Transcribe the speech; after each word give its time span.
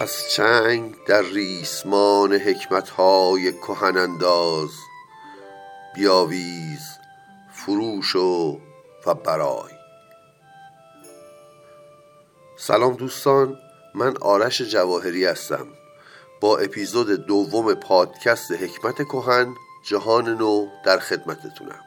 از 0.00 0.28
چنگ 0.30 0.94
در 1.06 1.22
ریسمان 1.22 2.32
های 3.22 3.52
کهن 3.52 3.96
انداز 3.96 4.68
بیاویز 5.94 6.80
فروشو 7.52 8.58
و 9.06 9.14
برای 9.14 9.70
سلام 12.58 12.94
دوستان 12.94 13.58
من 13.94 14.16
آرش 14.16 14.60
جواهری 14.62 15.24
هستم 15.24 15.66
با 16.40 16.58
اپیزود 16.58 17.10
دوم 17.10 17.74
پادکست 17.74 18.52
حکمت 18.52 18.96
کهن 18.96 19.54
جهان 19.86 20.28
نو 20.36 20.66
در 20.84 20.98
خدمتتونم 20.98 21.80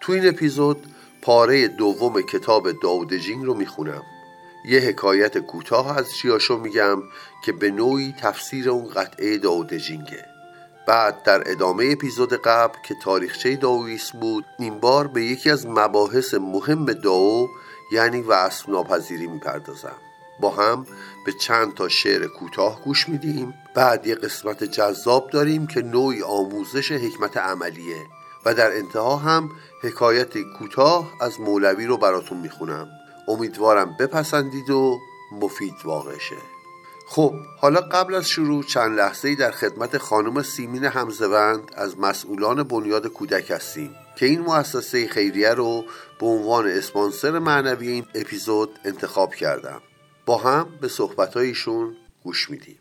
تو 0.00 0.12
این 0.12 0.28
اپیزود 0.28 0.86
پاره 1.22 1.68
دوم 1.68 2.22
کتاب 2.22 2.66
داودجینگ 2.82 3.44
رو 3.44 3.54
میخونم 3.54 4.02
یه 4.64 4.80
حکایت 4.80 5.38
کوتاه 5.38 5.98
از 5.98 6.10
چیاشو 6.14 6.56
میگم 6.56 7.02
که 7.44 7.52
به 7.52 7.70
نوعی 7.70 8.14
تفسیر 8.20 8.70
اون 8.70 8.88
قطعه 8.88 9.38
دجینگه 9.38 10.24
بعد 10.88 11.22
در 11.22 11.50
ادامه 11.50 11.86
اپیزود 11.92 12.32
قبل 12.34 12.74
که 12.88 12.94
تاریخچه 13.02 13.56
داویس 13.56 14.10
بود 14.10 14.44
این 14.58 14.78
بار 14.80 15.06
به 15.06 15.22
یکی 15.22 15.50
از 15.50 15.66
مباحث 15.66 16.34
مهم 16.34 16.84
داو 16.84 17.48
یعنی 17.92 18.20
وصف 18.22 18.68
ناپذیری 18.68 19.26
میپردازم 19.26 19.96
با 20.40 20.50
هم 20.50 20.86
به 21.26 21.32
چند 21.32 21.74
تا 21.74 21.88
شعر 21.88 22.26
کوتاه 22.26 22.80
گوش 22.84 23.08
میدیم 23.08 23.54
بعد 23.74 24.06
یه 24.06 24.14
قسمت 24.14 24.64
جذاب 24.64 25.30
داریم 25.30 25.66
که 25.66 25.82
نوعی 25.82 26.22
آموزش 26.22 26.92
حکمت 26.92 27.36
عملیه 27.36 28.02
و 28.44 28.54
در 28.54 28.72
انتها 28.72 29.16
هم 29.16 29.48
حکایت 29.82 30.38
کوتاه 30.58 31.12
از 31.20 31.40
مولوی 31.40 31.86
رو 31.86 31.96
براتون 31.96 32.38
میخونم 32.38 32.88
امیدوارم 33.28 33.96
بپسندید 33.98 34.70
و 34.70 35.00
مفید 35.32 35.74
واقع 35.84 36.18
شه 36.18 36.36
خب 37.06 37.34
حالا 37.60 37.80
قبل 37.80 38.14
از 38.14 38.26
شروع 38.28 38.64
چند 38.64 38.98
لحظه 38.98 39.28
ای 39.28 39.34
در 39.36 39.50
خدمت 39.50 39.98
خانم 39.98 40.42
سیمین 40.42 40.84
همزوند 40.84 41.70
از 41.76 41.98
مسئولان 42.00 42.62
بنیاد 42.62 43.06
کودک 43.06 43.50
هستیم 43.50 43.94
که 44.18 44.26
این 44.26 44.40
مؤسسه 44.40 45.08
خیریه 45.08 45.54
رو 45.54 45.84
به 46.20 46.26
عنوان 46.26 46.68
اسپانسر 46.68 47.38
معنوی 47.38 47.88
این 47.88 48.06
اپیزود 48.14 48.78
انتخاب 48.84 49.34
کردم 49.34 49.80
با 50.26 50.38
هم 50.38 50.66
به 50.80 50.88
صحبتهایشون 50.88 51.96
گوش 52.24 52.50
میدیم 52.50 52.78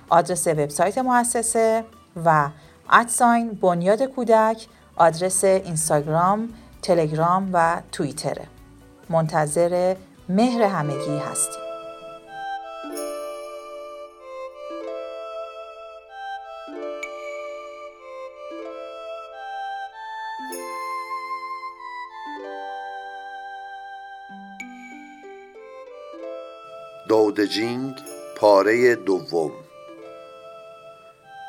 آدرس 0.09 0.47
وبسایت 0.47 0.97
مؤسسه 0.97 1.83
و 2.25 2.49
ادساین 2.91 3.51
بنیاد 3.51 4.03
کودک 4.03 4.67
آدرس 4.95 5.43
اینستاگرام، 5.43 6.49
تلگرام 6.81 7.49
و 7.53 7.81
توییتره. 7.91 8.43
منتظر 9.09 9.95
مهر 10.29 10.61
همگی 10.61 11.17
هستیم. 11.31 11.70
دودجینگ 27.11 27.95
پاره 28.37 28.95
دوم 28.95 29.51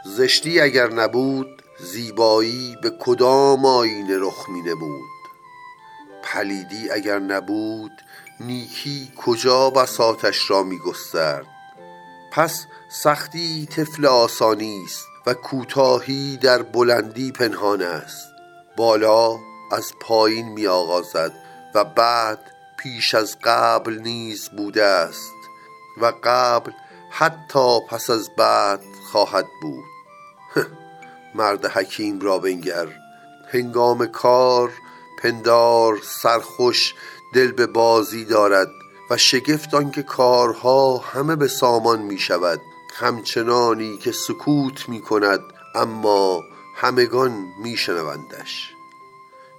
زشتی 0.05 0.61
اگر 0.61 0.87
نبود 0.91 1.63
زیبایی 1.81 2.77
به 2.83 2.91
کدام 3.01 3.65
آینه 3.67 4.19
رخ 4.19 4.49
می 4.49 4.63
پلیدی 6.25 6.91
اگر 6.91 7.19
نبود 7.19 7.91
نیکی 8.41 9.13
کجا 9.27 9.71
بساتش 9.71 10.51
را 10.51 10.63
می 10.63 10.79
گسترد 10.79 11.47
پس 12.33 12.67
سختی 12.91 13.67
طفل 13.77 14.07
آسانی 14.07 14.83
است 14.87 15.05
و 15.27 15.35
کوتاهی 15.35 16.37
در 16.37 16.63
بلندی 16.63 17.33
پنهان 17.33 17.83
است 17.83 18.27
بالا 18.77 19.33
از 19.73 19.93
پایین 20.01 20.49
می 20.49 20.67
آغازد 20.67 21.33
و 21.75 21.85
بعد 21.85 22.39
پیش 22.79 23.15
از 23.15 23.37
قبل 23.45 23.95
نیز 23.95 24.49
بوده 24.49 24.85
است 24.85 25.33
و 26.01 26.13
قبل 26.25 26.73
حتی 27.11 27.81
پس 27.89 28.11
از 28.11 28.31
بعد 28.35 28.81
خواهد 29.13 29.47
بود 29.63 29.85
مرد 31.35 31.67
حکیم 31.67 32.21
را 32.21 32.39
بنگر 32.39 32.89
هنگام 33.53 34.07
کار 34.07 34.71
پندار 35.23 35.99
سرخوش 36.05 36.95
دل 37.35 37.53
به 37.53 37.67
بازی 37.67 38.25
دارد 38.25 38.69
و 39.11 39.17
شگفت 39.17 39.75
آنکه 39.75 40.03
کارها 40.03 40.99
همه 40.99 41.37
به 41.37 41.49
سامان 41.49 42.03
می 42.03 42.19
شود 42.19 42.61
همچنانی 42.95 43.99
که 43.99 44.13
سکوت 44.13 44.89
می 44.89 45.01
کند 45.01 45.41
اما 45.75 46.43
همگان 46.77 47.47
می 47.63 47.77
شنوندش 47.77 48.71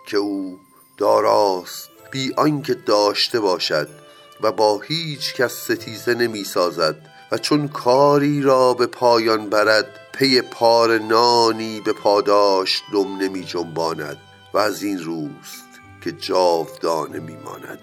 که 0.07 0.17
او 0.17 0.59
داراست 0.97 1.89
بی 2.11 2.33
آنکه 2.37 2.73
داشته 2.73 3.39
باشد 3.39 4.02
و 4.41 4.51
با 4.51 4.79
هیچ 4.81 5.33
کس 5.35 5.71
ستیزه 5.71 6.13
نمی 6.13 6.43
سازد 6.43 6.95
و 7.31 7.37
چون 7.37 7.67
کاری 7.67 8.41
را 8.41 8.73
به 8.73 8.87
پایان 8.87 9.49
برد 9.49 9.85
پی 10.17 10.41
پار 10.41 10.97
نانی 10.97 11.81
به 11.81 11.93
پاداش 11.93 12.81
دم 12.93 13.17
نمی 13.17 13.43
جنباند 13.43 14.17
و 14.53 14.57
از 14.57 14.83
این 14.83 14.99
روست 14.99 15.63
که 16.03 16.11
جاودانه 16.11 17.19
می 17.19 17.35
ماند 17.35 17.79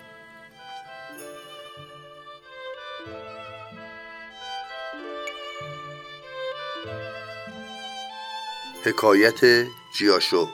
حکایت 8.85 9.64
جیاشو 9.99 10.49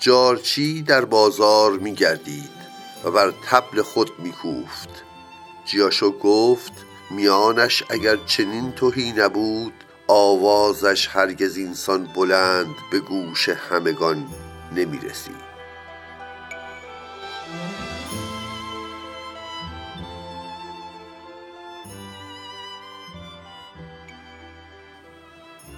جارچی 0.00 0.82
در 0.82 1.04
بازار 1.04 1.72
می 1.72 1.94
گردید 1.94 2.59
و 3.04 3.10
بر 3.10 3.32
تبل 3.50 3.82
خود 3.82 4.10
میکوفت 4.18 4.88
جیاشو 5.64 6.18
گفت 6.18 6.72
میانش 7.10 7.82
اگر 7.90 8.16
چنین 8.16 8.72
توهی 8.72 9.12
نبود 9.12 9.72
آوازش 10.08 11.08
هرگز 11.12 11.56
اینسان 11.56 12.04
بلند 12.14 12.74
به 12.92 12.98
گوش 13.00 13.48
همگان 13.48 14.26
نمیرسید 14.72 15.50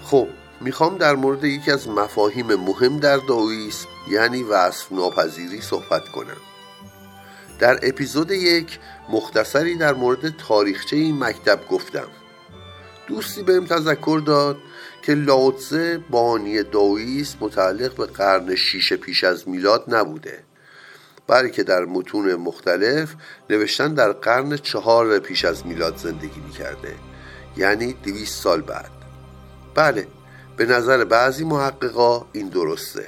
خب 0.05 0.29
میخوام 0.61 0.99
در 0.99 1.17
مورد 1.17 1.45
یکی 1.45 1.71
از 1.71 1.89
مفاهیم 1.89 2.55
مهم 2.55 2.99
در 2.99 3.17
داویس 3.17 3.87
یعنی 4.09 4.43
وصف 4.43 4.93
ناپذیری 4.93 5.61
صحبت 5.61 6.09
کنم 6.09 6.37
در 7.59 7.79
اپیزود 7.83 8.31
یک 8.31 8.79
مختصری 9.09 9.75
در 9.77 9.93
مورد 9.95 10.37
تاریخچه 10.37 10.97
این 10.97 11.25
مکتب 11.25 11.61
گفتم 11.69 12.09
دوستی 13.07 13.43
بهم 13.43 13.67
تذکر 13.67 14.23
داد 14.27 14.57
که 15.03 15.15
لاوتزه 15.15 15.99
بانی 16.11 16.63
داویس 16.63 17.35
متعلق 17.41 17.95
به 17.97 18.07
قرن 18.07 18.55
شیش 18.55 18.93
پیش 18.93 19.25
از 19.25 19.49
میلاد 19.49 19.85
نبوده 19.89 20.43
بلکه 21.27 21.63
در 21.63 21.85
متون 21.85 22.35
مختلف 22.35 23.15
نوشتن 23.51 23.95
در 23.95 24.13
قرن 24.13 24.57
چهار 24.57 25.19
پیش 25.19 25.45
از 25.45 25.67
میلاد 25.67 25.97
زندگی 25.97 26.41
میکرده 26.41 26.95
یعنی 27.57 27.93
دویست 27.93 28.43
سال 28.43 28.61
بعد 28.61 28.91
بله 29.75 30.07
به 30.57 30.67
نظر 30.67 31.05
بعضی 31.05 31.45
محققا 31.45 32.27
این 32.33 32.49
درسته 32.49 33.07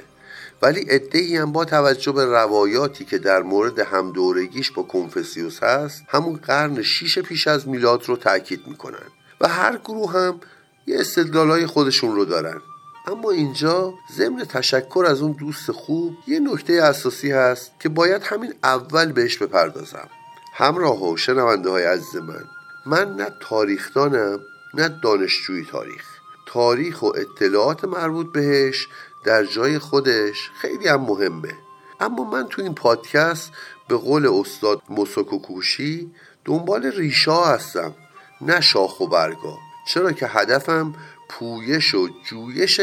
ولی 0.65 0.85
ادعی 0.89 1.37
هم 1.37 1.51
با 1.51 1.65
توجه 1.65 2.11
به 2.11 2.25
روایاتی 2.25 3.05
که 3.05 3.17
در 3.17 3.41
مورد 3.41 3.87
دورگیش 4.13 4.71
با 4.71 4.83
کنفسیوس 4.83 5.63
هست 5.63 6.03
همون 6.07 6.35
قرن 6.35 6.81
شیش 6.81 7.19
پیش 7.19 7.47
از 7.47 7.67
میلاد 7.67 8.05
رو 8.09 8.15
تاکید 8.15 8.67
میکنن 8.67 9.05
و 9.41 9.47
هر 9.47 9.77
گروه 9.77 10.11
هم 10.13 10.39
یه 10.87 10.99
استدلالای 10.99 11.65
خودشون 11.65 12.15
رو 12.15 12.25
دارن 12.25 12.61
اما 13.07 13.31
اینجا 13.31 13.93
ضمن 14.17 14.39
تشکر 14.43 15.03
از 15.07 15.21
اون 15.21 15.31
دوست 15.39 15.71
خوب 15.71 16.13
یه 16.27 16.39
نکته 16.39 16.73
اساسی 16.73 17.31
هست 17.31 17.71
که 17.79 17.89
باید 17.89 18.21
همین 18.23 18.53
اول 18.63 19.11
بهش 19.11 19.37
بپردازم 19.37 20.09
همراه 20.53 21.03
و 21.03 21.17
شنونده 21.17 21.69
های 21.69 21.83
عزیز 21.83 22.15
من 22.21 22.43
من 22.85 23.15
نه 23.15 23.27
تاریخدانم 23.41 24.39
نه 24.73 24.99
دانشجوی 25.03 25.65
تاریخ 25.71 26.05
تاریخ 26.47 27.03
و 27.03 27.05
اطلاعات 27.05 27.85
مربوط 27.85 28.31
بهش 28.31 28.87
در 29.25 29.43
جای 29.45 29.79
خودش 29.79 30.51
خیلی 30.53 30.87
هم 30.87 31.01
مهمه 31.01 31.57
اما 31.99 32.23
من 32.23 32.47
تو 32.47 32.61
این 32.61 32.75
پادکست 32.75 33.51
به 33.87 33.95
قول 33.95 34.27
استاد 34.39 34.81
مسکوکوشی 34.89 35.39
کوشی 35.43 36.11
دنبال 36.45 36.85
ریشا 36.85 37.45
هستم 37.45 37.95
نه 38.41 38.61
شاخ 38.61 39.01
و 39.01 39.07
برگا 39.07 39.57
چرا 39.87 40.11
که 40.11 40.27
هدفم 40.27 40.95
پویش 41.29 41.95
و 41.95 42.07
جویش 42.29 42.81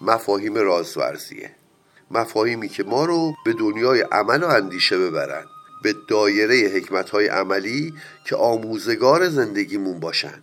مفاهیم 0.00 0.54
رازورزیه 0.54 1.50
مفاهیمی 2.10 2.68
که 2.68 2.82
ما 2.84 3.04
رو 3.04 3.32
به 3.44 3.52
دنیای 3.52 4.00
عمل 4.00 4.42
و 4.42 4.46
اندیشه 4.46 4.98
ببرن 4.98 5.44
به 5.82 5.94
دایره 6.08 6.70
حکمت 6.76 7.10
های 7.10 7.26
عملی 7.28 7.94
که 8.24 8.36
آموزگار 8.36 9.28
زندگیمون 9.28 10.00
باشن 10.00 10.42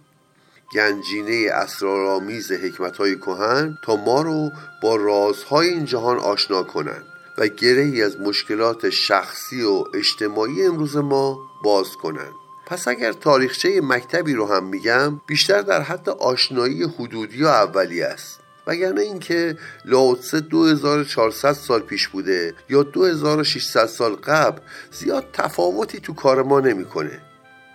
گنجینه 0.72 1.50
اسرارآمیز 1.54 2.52
حکمتهای 2.52 3.16
کهن 3.16 3.78
تا 3.82 3.96
ما 3.96 4.22
رو 4.22 4.52
با 4.82 4.96
رازهای 4.96 5.68
این 5.68 5.86
جهان 5.86 6.18
آشنا 6.18 6.64
کنند 6.64 7.04
و 7.38 7.48
گرهی 7.48 8.04
از 8.04 8.20
مشکلات 8.20 8.90
شخصی 8.90 9.62
و 9.62 9.84
اجتماعی 9.94 10.64
امروز 10.66 10.98
ما 10.98 11.40
باز 11.64 11.88
کنند 12.02 12.34
پس 12.66 12.88
اگر 12.88 13.12
تاریخچه 13.14 13.82
مکتبی 13.84 14.34
رو 14.34 14.46
هم 14.46 14.66
میگم 14.66 15.22
بیشتر 15.28 15.62
در 15.62 15.82
حد 15.82 16.10
آشنایی 16.10 16.84
حدودی 16.84 17.44
و 17.44 17.48
اولی 17.48 18.02
است 18.02 18.40
وگرنه 18.68 19.02
اینکه 19.02 19.58
لاوتسه 19.86 20.40
2400 20.40 21.54
سال 21.54 21.80
پیش 21.80 22.08
بوده 22.08 22.54
یا 22.70 22.84
2600 22.84 23.86
سال 23.86 24.16
قبل 24.16 24.62
زیاد 24.92 25.26
تفاوتی 25.34 26.00
تو 26.00 26.14
کار 26.14 26.44
ما 26.44 26.60
نمیکنه 26.60 27.22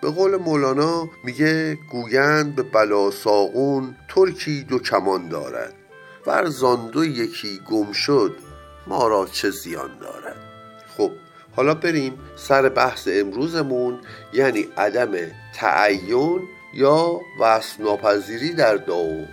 به 0.04 0.10
قول 0.10 0.36
مولانا 0.36 1.10
میگه 1.24 1.74
گویند 1.74 2.54
به 2.56 2.62
بلا 2.62 3.10
ساغون 3.10 3.96
ترکی 4.14 4.62
دو 4.68 4.78
کمان 4.78 5.28
دارد 5.28 5.72
ورزاندو 6.26 7.04
یکی 7.04 7.60
گم 7.70 7.92
شد 7.92 8.36
ما 8.86 9.08
را 9.08 9.26
چه 9.32 9.50
زیان 9.50 9.90
دارد 10.00 10.36
خب 10.96 11.10
حالا 11.56 11.74
بریم 11.74 12.12
سر 12.36 12.68
بحث 12.68 13.08
امروزمون 13.12 13.98
یعنی 14.32 14.68
عدم 14.78 15.12
تعین 15.56 16.40
یا 16.76 17.20
وصف 17.40 17.80
در 18.58 18.76
داو 18.76 19.26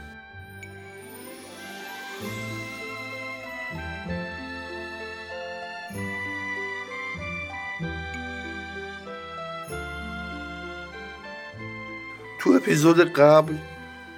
تو 12.44 12.52
اپیزود 12.54 13.14
قبل 13.14 13.54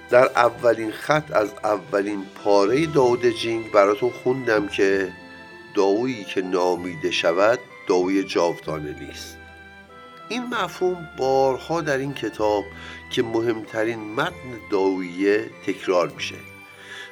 در 0.10 0.26
اولین 0.26 0.92
خط 0.92 1.32
از 1.32 1.52
اولین 1.64 2.26
پاره 2.44 2.86
داود 2.86 3.30
جینگ 3.30 3.72
براتون 3.72 4.10
خوندم 4.10 4.68
که 4.68 5.12
داویی 5.74 6.24
که 6.24 6.42
نامیده 6.42 7.12
شود 7.12 7.60
داوی 7.88 8.24
جاودانه 8.24 9.00
نیست 9.00 9.38
این 10.30 10.44
مفهوم 10.46 11.10
بارها 11.18 11.82
در 11.82 11.98
این 11.98 12.14
کتاب 12.14 12.64
که 13.10 13.24
مهمترین 13.24 14.00
متن 14.00 14.60
داویه 14.72 15.46
تکرار 15.68 16.10
میشه 16.10 16.36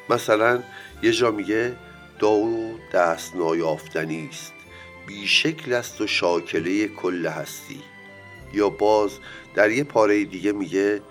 مثلا 0.10 0.64
یه 1.04 1.12
جا 1.12 1.32
میگه 1.32 1.76
داو 2.20 2.80
دست 2.94 3.36
نایافتنی 3.36 4.30
است 4.32 4.54
بیشکل 5.08 5.74
است 5.74 6.02
و 6.02 6.08
شاکله 6.08 6.88
کل 6.88 7.28
هستی 7.28 7.82
یا 8.54 8.70
باز 8.70 9.12
در 9.56 9.72
یه 9.72 9.84
پاره 9.84 10.24
دیگه 10.26 10.52
میگه 10.52 11.02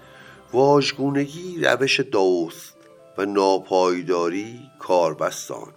واژگونگی 0.53 1.61
روش 1.61 2.01
داوست 2.01 2.75
و 3.19 3.25
ناپایداری 3.27 4.61
کاربستان 4.79 5.73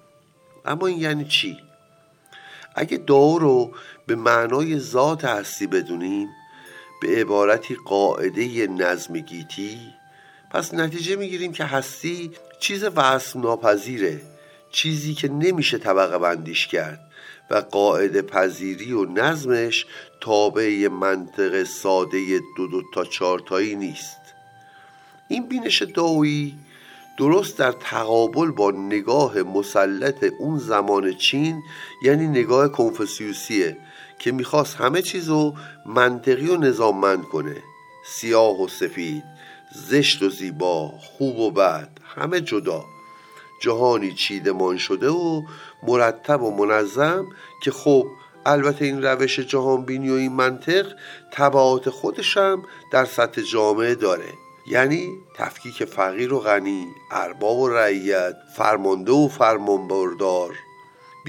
اما 0.66 0.88
این 0.88 1.00
یعنی 1.02 1.26
چی؟ 1.26 1.58
اگه 2.76 2.98
داو 2.98 3.40
رو 3.40 3.72
به 4.08 4.16
معنای 4.16 4.80
ذات 4.80 5.26
هستی 5.26 5.68
بدونیم 5.68 6.28
به 7.02 7.08
عبارتی 7.08 7.78
قاعده 7.86 8.68
نظم 8.68 9.14
گیتی 9.20 9.78
پس 10.52 10.74
نتیجه 10.74 11.16
میگیریم 11.16 11.52
که 11.52 11.64
هستی 11.64 12.32
چیز 12.60 12.84
وصف 12.84 13.36
ناپذیره 13.36 14.22
چیزی 14.72 15.14
که 15.14 15.30
نمیشه 15.30 15.78
طبقه 15.78 16.18
بندیش 16.18 16.68
کرد 16.68 17.12
و 17.52 17.56
قاعده 17.58 18.22
پذیری 18.22 18.94
و 18.94 19.06
نظمش 19.06 19.86
تابع 20.22 20.88
منطق 20.88 21.64
ساده 21.64 22.20
دو 22.58 22.68
دو 22.68 22.82
تا 22.94 23.04
چارتایی 23.06 23.76
نیست 23.76 24.18
این 25.28 25.48
بینش 25.48 25.82
داویی 25.82 26.56
درست 27.20 27.58
در 27.58 27.72
تقابل 27.72 28.52
با 28.52 28.72
نگاه 28.72 29.44
مسلط 29.44 30.24
اون 30.40 30.60
زمان 30.60 31.14
چین 31.14 31.62
یعنی 32.04 32.28
نگاه 32.28 32.68
کنفسیوسیه 32.68 33.78
که 34.20 34.32
میخواست 34.32 34.76
همه 34.76 35.02
چیز 35.02 35.30
رو 35.30 35.54
منطقی 35.86 36.48
و 36.48 36.58
نظاممند 36.58 37.24
کنه 37.24 37.56
سیاه 38.08 38.62
و 38.62 38.68
سفید 38.68 39.24
زشت 39.88 40.24
و 40.24 40.30
زیبا 40.30 40.88
خوب 40.88 41.38
و 41.40 41.52
بد 41.52 41.90
همه 42.16 42.42
جدا 42.42 42.86
جهانی 43.64 44.14
چیدمان 44.14 44.78
شده 44.78 45.10
و 45.10 45.42
مرتب 45.84 46.42
و 46.42 46.52
منظم 46.52 47.28
که 47.64 47.72
خب 47.72 48.08
البته 48.46 48.86
این 48.86 49.04
روش 49.04 49.40
جهانبینی 49.40 50.10
و 50.10 50.14
این 50.14 50.32
منطق 50.32 50.94
تبعات 51.32 51.90
خودشم 51.90 52.64
در 52.92 53.06
سطح 53.06 53.42
جامعه 53.42 53.96
داره 53.96 54.30
یعنی 54.68 55.18
تفکیک 55.36 55.86
فقیر 55.86 56.34
و 56.34 56.40
غنی 56.40 56.88
ارباب 57.12 57.58
و 57.58 57.70
رعیت 57.70 58.36
فرمانده 58.58 59.12
و 59.12 59.28
فرمانبردار 59.28 60.50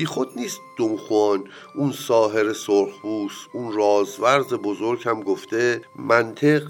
خود 0.07 0.29
نیست 0.37 0.61
دونخوان 0.79 1.45
اون 1.79 1.93
ساهر 1.93 2.53
سرخبوس 2.53 3.33
اون 3.53 3.73
رازورز 3.73 4.55
بزرگ 4.55 5.09
هم 5.09 5.23
گفته 5.23 5.81
منطق 5.99 6.63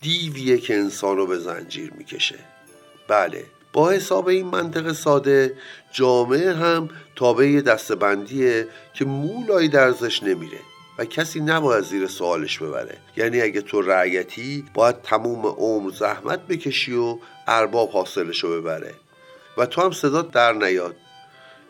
دیویه 0.00 0.58
که 0.58 0.74
انسانو 0.74 1.26
به 1.26 1.38
زنجیر 1.38 1.92
میکشه 1.98 2.38
بله 3.08 3.44
با 3.72 3.90
حساب 3.90 4.28
این 4.28 4.46
منطق 4.46 4.92
ساده 4.92 5.56
جامعه 5.92 6.52
هم 6.54 6.88
تابع 7.16 7.60
دستبندیه 7.66 8.66
که 8.94 9.04
مولایی 9.04 9.68
درزش 9.68 10.22
نمیره 10.22 10.58
و 10.98 11.04
کسی 11.04 11.40
نباید 11.40 11.84
زیر 11.84 12.06
سوالش 12.06 12.58
ببره 12.58 12.96
یعنی 13.16 13.40
اگه 13.40 13.60
تو 13.60 13.80
رعیتی 13.82 14.64
باید 14.74 15.02
تموم 15.02 15.46
عمر 15.46 15.90
زحمت 15.90 16.46
بکشی 16.46 16.94
و 16.94 17.18
ارباب 17.46 17.90
رو 18.42 18.60
ببره 18.60 18.94
و 19.56 19.66
تو 19.66 19.80
هم 19.82 19.92
صدا 19.92 20.22
در 20.22 20.52
نیاد 20.52 20.96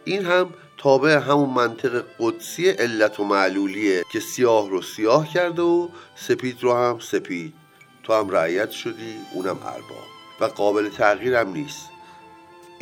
این 0.04 0.24
هم 0.24 0.50
تابع 0.78 1.18
همون 1.18 1.50
منطق 1.50 2.02
قدسی 2.18 2.68
علت 2.68 3.20
و 3.20 3.24
معلولیه 3.24 4.04
که 4.12 4.20
سیاه 4.20 4.70
رو 4.70 4.82
سیاه 4.82 5.28
کرده 5.28 5.62
و 5.62 5.88
سپید 6.16 6.62
رو 6.62 6.74
هم 6.74 6.98
سپید 7.00 7.54
تو 8.02 8.12
هم 8.12 8.30
رعیت 8.30 8.70
شدی 8.70 9.16
اونم 9.34 9.58
ارباب 9.66 10.06
و 10.40 10.44
قابل 10.44 10.88
تغییرم 10.88 11.52
نیست 11.52 11.91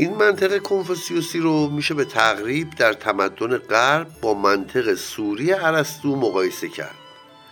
این 0.01 0.15
منطق 0.15 0.63
کنفوسیوسی 0.63 1.39
رو 1.39 1.69
میشه 1.69 1.95
به 1.95 2.05
تقریب 2.05 2.71
در 2.71 2.93
تمدن 2.93 3.59
غرب 3.59 4.07
با 4.23 4.35
منطق 4.35 4.95
سوری 4.95 5.53
ارسطو 5.53 6.17
مقایسه 6.17 6.69
کرد 6.69 6.95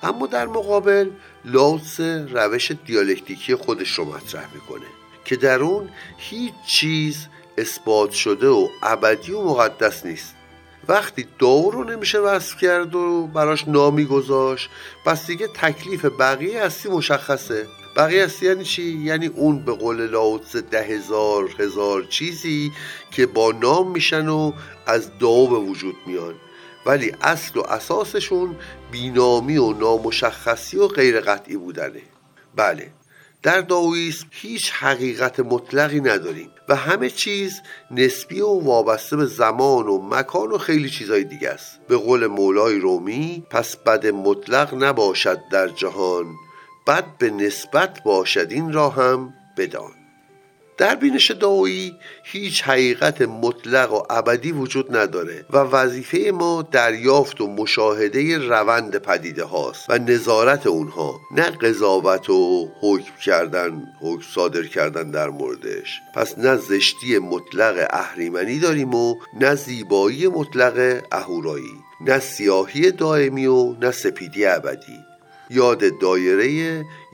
اما 0.02 0.26
در 0.26 0.47
مقابل 0.47 1.11
لاوس 1.45 2.00
روش 2.31 2.71
دیالکتیکی 2.87 3.55
خودش 3.55 3.90
رو 3.95 4.05
مطرح 4.05 4.49
میکنه 4.55 4.87
که 5.25 5.37
در 5.37 5.61
اون 5.62 5.88
هیچ 6.19 6.52
چیز 6.67 7.26
اثبات 7.59 8.11
شده 8.12 8.47
و 8.49 8.69
ابدی 8.83 9.33
و 9.33 9.43
مقدس 9.43 10.07
نیست 10.07 10.35
وقتی 10.88 11.26
داو 11.38 11.71
رو 11.71 11.85
نمیشه 11.85 12.19
وصف 12.19 12.57
کرد 12.61 12.95
و 12.95 13.26
براش 13.35 13.64
نامی 13.67 14.05
گذاشت 14.05 14.71
پس 15.07 15.26
دیگه 15.26 15.49
تکلیف 15.49 16.05
بقیه 16.19 16.64
هستی 16.64 16.88
مشخصه 16.88 17.67
بقیه 17.99 18.28
یعنی 18.43 18.64
چی؟ 18.64 18.83
یعنی 18.83 19.26
اون 19.26 19.59
به 19.59 19.73
قول 19.73 20.07
لاوتس 20.11 20.57
ده 20.57 20.83
هزار 20.83 21.55
هزار 21.59 22.02
چیزی 22.05 22.73
که 23.11 23.26
با 23.26 23.52
نام 23.52 23.90
میشن 23.90 24.28
و 24.28 24.52
از 24.87 25.19
داو 25.19 25.49
به 25.49 25.57
وجود 25.57 25.95
میان 26.07 26.35
ولی 26.87 27.12
اصل 27.23 27.59
و 27.59 27.62
اساسشون 27.62 28.57
بینامی 28.93 29.57
و 29.57 29.73
نامشخصی 29.73 30.76
و 30.76 30.88
غیر 30.88 31.21
قطعی 31.21 31.57
بودنه 31.57 32.02
بله 32.57 32.90
در 33.43 33.61
داویسم 33.61 34.26
هیچ 34.31 34.71
حقیقت 34.71 35.40
مطلقی 35.40 36.00
نداریم 36.00 36.50
و 36.69 36.75
همه 36.76 37.11
چیز 37.11 37.52
نسبی 37.90 38.40
و 38.40 38.49
وابسته 38.49 39.17
به 39.17 39.26
زمان 39.26 39.88
و 39.88 40.02
مکان 40.02 40.50
و 40.50 40.59
خیلی 40.59 40.90
چیزهای 40.90 41.25
دیگه 41.25 41.50
است 41.50 41.81
به 41.88 41.97
قول 41.97 42.26
مولای 42.26 42.78
رومی 42.78 43.47
پس 43.50 43.76
بد 43.76 44.07
مطلق 44.07 44.75
نباشد 44.85 45.38
در 45.52 45.69
جهان 45.69 46.26
بد 46.88 47.07
به 47.18 47.30
نسبت 47.30 48.02
باشد 48.04 48.47
این 48.50 48.73
را 48.73 48.88
هم 48.90 49.35
بدان 49.57 49.90
در 50.78 50.95
بینش 50.95 51.30
دعایی 51.30 51.92
هیچ 52.25 52.62
حقیقت 52.62 53.23
مطلق 53.23 53.92
و 53.92 54.02
ابدی 54.11 54.52
وجود 54.52 54.97
نداره 54.97 55.45
و 55.50 55.57
وظیفه 55.59 56.30
ما 56.35 56.62
دریافت 56.62 57.40
و 57.40 57.47
مشاهده 57.47 58.38
روند 58.49 58.97
پدیده 58.99 59.45
هاست 59.45 59.85
و 59.88 59.99
نظارت 59.99 60.66
اونها 60.66 61.21
نه 61.35 61.42
قضاوت 61.42 62.30
و 62.30 62.68
حکم 62.80 63.14
کردن 63.25 63.83
حکم 64.00 64.23
صادر 64.35 64.62
کردن 64.64 65.11
در 65.11 65.28
موردش 65.30 66.00
پس 66.14 66.38
نه 66.38 66.57
زشتی 66.57 67.18
مطلق 67.18 67.87
اهریمنی 67.90 68.59
داریم 68.59 68.95
و 68.95 69.14
نه 69.40 69.54
زیبایی 69.54 70.28
مطلق 70.28 71.02
اهورایی 71.12 71.73
نه 72.07 72.18
سیاهی 72.21 72.90
دائمی 72.90 73.47
و 73.47 73.76
نه 73.80 73.90
سپیدی 73.90 74.47
ابدی 74.47 74.97
یاد 75.50 75.99
دایره 75.99 76.52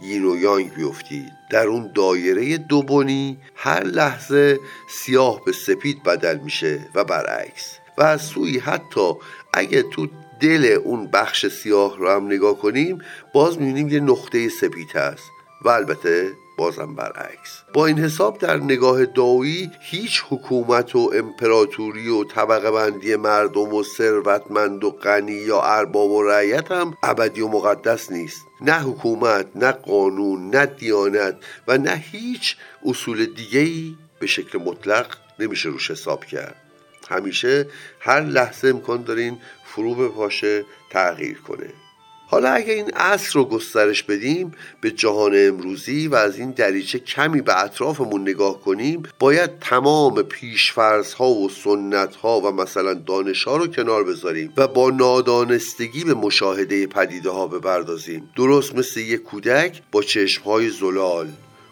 یانگ 0.02 0.74
بیفتید 0.74 1.32
در 1.50 1.66
اون 1.66 1.90
دایره 1.94 2.56
دوبنی 2.56 3.36
هر 3.56 3.82
لحظه 3.84 4.60
سیاه 4.90 5.44
به 5.44 5.52
سپید 5.52 6.02
بدل 6.02 6.36
میشه 6.38 6.80
و 6.94 7.04
برعکس 7.04 7.76
و 7.98 8.02
از 8.02 8.22
سوی 8.22 8.58
حتی 8.58 9.12
اگه 9.54 9.82
تو 9.82 10.06
دل 10.40 10.78
اون 10.84 11.06
بخش 11.06 11.46
سیاه 11.46 11.96
رو 11.98 12.10
هم 12.10 12.26
نگاه 12.26 12.58
کنیم 12.58 12.98
باز 13.34 13.58
میبینیم 13.58 13.88
یه 13.88 14.00
نقطه 14.00 14.48
سپید 14.48 14.96
هست 14.96 15.30
و 15.64 15.68
البته 15.68 16.30
بازم 16.56 16.94
برعکس 16.94 17.62
با 17.72 17.86
این 17.86 17.98
حساب 17.98 18.38
در 18.38 18.56
نگاه 18.56 19.04
داوی 19.04 19.70
هیچ 19.82 20.22
حکومت 20.28 20.96
و 20.96 21.10
امپراتوری 21.14 22.08
و 22.08 22.24
طبقه 22.24 22.70
بندی 22.70 23.16
مردم 23.16 23.74
و 23.74 23.82
ثروتمند 23.82 24.84
و 24.84 24.90
غنی 24.90 25.32
یا 25.32 25.62
ارباب 25.62 26.10
و 26.10 26.22
رعیت 26.22 26.70
هم 26.70 26.94
ابدی 27.02 27.40
و 27.40 27.48
مقدس 27.48 28.12
نیست 28.12 28.44
نه 28.60 28.80
حکومت 28.80 29.46
نه 29.54 29.72
قانون 29.72 30.50
نه 30.50 30.66
دیانت 30.66 31.36
و 31.68 31.78
نه 31.78 31.90
هیچ 32.10 32.56
اصول 32.84 33.26
دیگهی 33.26 33.96
به 34.20 34.26
شکل 34.26 34.58
مطلق 34.58 35.06
نمیشه 35.38 35.68
روش 35.68 35.90
حساب 35.90 36.24
کرد 36.24 36.56
همیشه 37.08 37.66
هر 38.00 38.20
لحظه 38.20 38.68
امکان 38.68 39.02
دارین 39.02 39.38
فرو 39.66 39.94
به 39.94 40.08
پاشه 40.08 40.64
تغییر 40.90 41.38
کنه 41.48 41.70
حالا 42.34 42.48
اگه 42.50 42.72
این 42.72 42.90
عصر 42.96 43.30
رو 43.34 43.44
گسترش 43.44 44.02
بدیم 44.02 44.52
به 44.80 44.90
جهان 44.90 45.32
امروزی 45.48 46.06
و 46.06 46.14
از 46.14 46.38
این 46.38 46.50
دریچه 46.50 46.98
کمی 46.98 47.40
به 47.40 47.62
اطرافمون 47.64 48.20
نگاه 48.28 48.60
کنیم 48.60 49.02
باید 49.18 49.58
تمام 49.58 50.22
پیشفرض 50.22 51.12
ها 51.12 51.28
و 51.30 51.48
سنت 51.48 52.16
ها 52.16 52.40
و 52.40 52.50
مثلا 52.50 52.94
دانش 52.94 53.44
ها 53.44 53.56
رو 53.56 53.66
کنار 53.66 54.04
بذاریم 54.04 54.52
و 54.56 54.68
با 54.68 54.90
نادانستگی 54.90 56.04
به 56.04 56.14
مشاهده 56.14 56.86
پدیده 56.86 57.30
ها 57.30 57.46
بپردازیم 57.46 58.30
درست 58.36 58.74
مثل 58.74 59.00
یک 59.00 59.22
کودک 59.22 59.82
با 59.92 60.02
چشم 60.02 60.44
های 60.44 60.70
زلال 60.70 61.28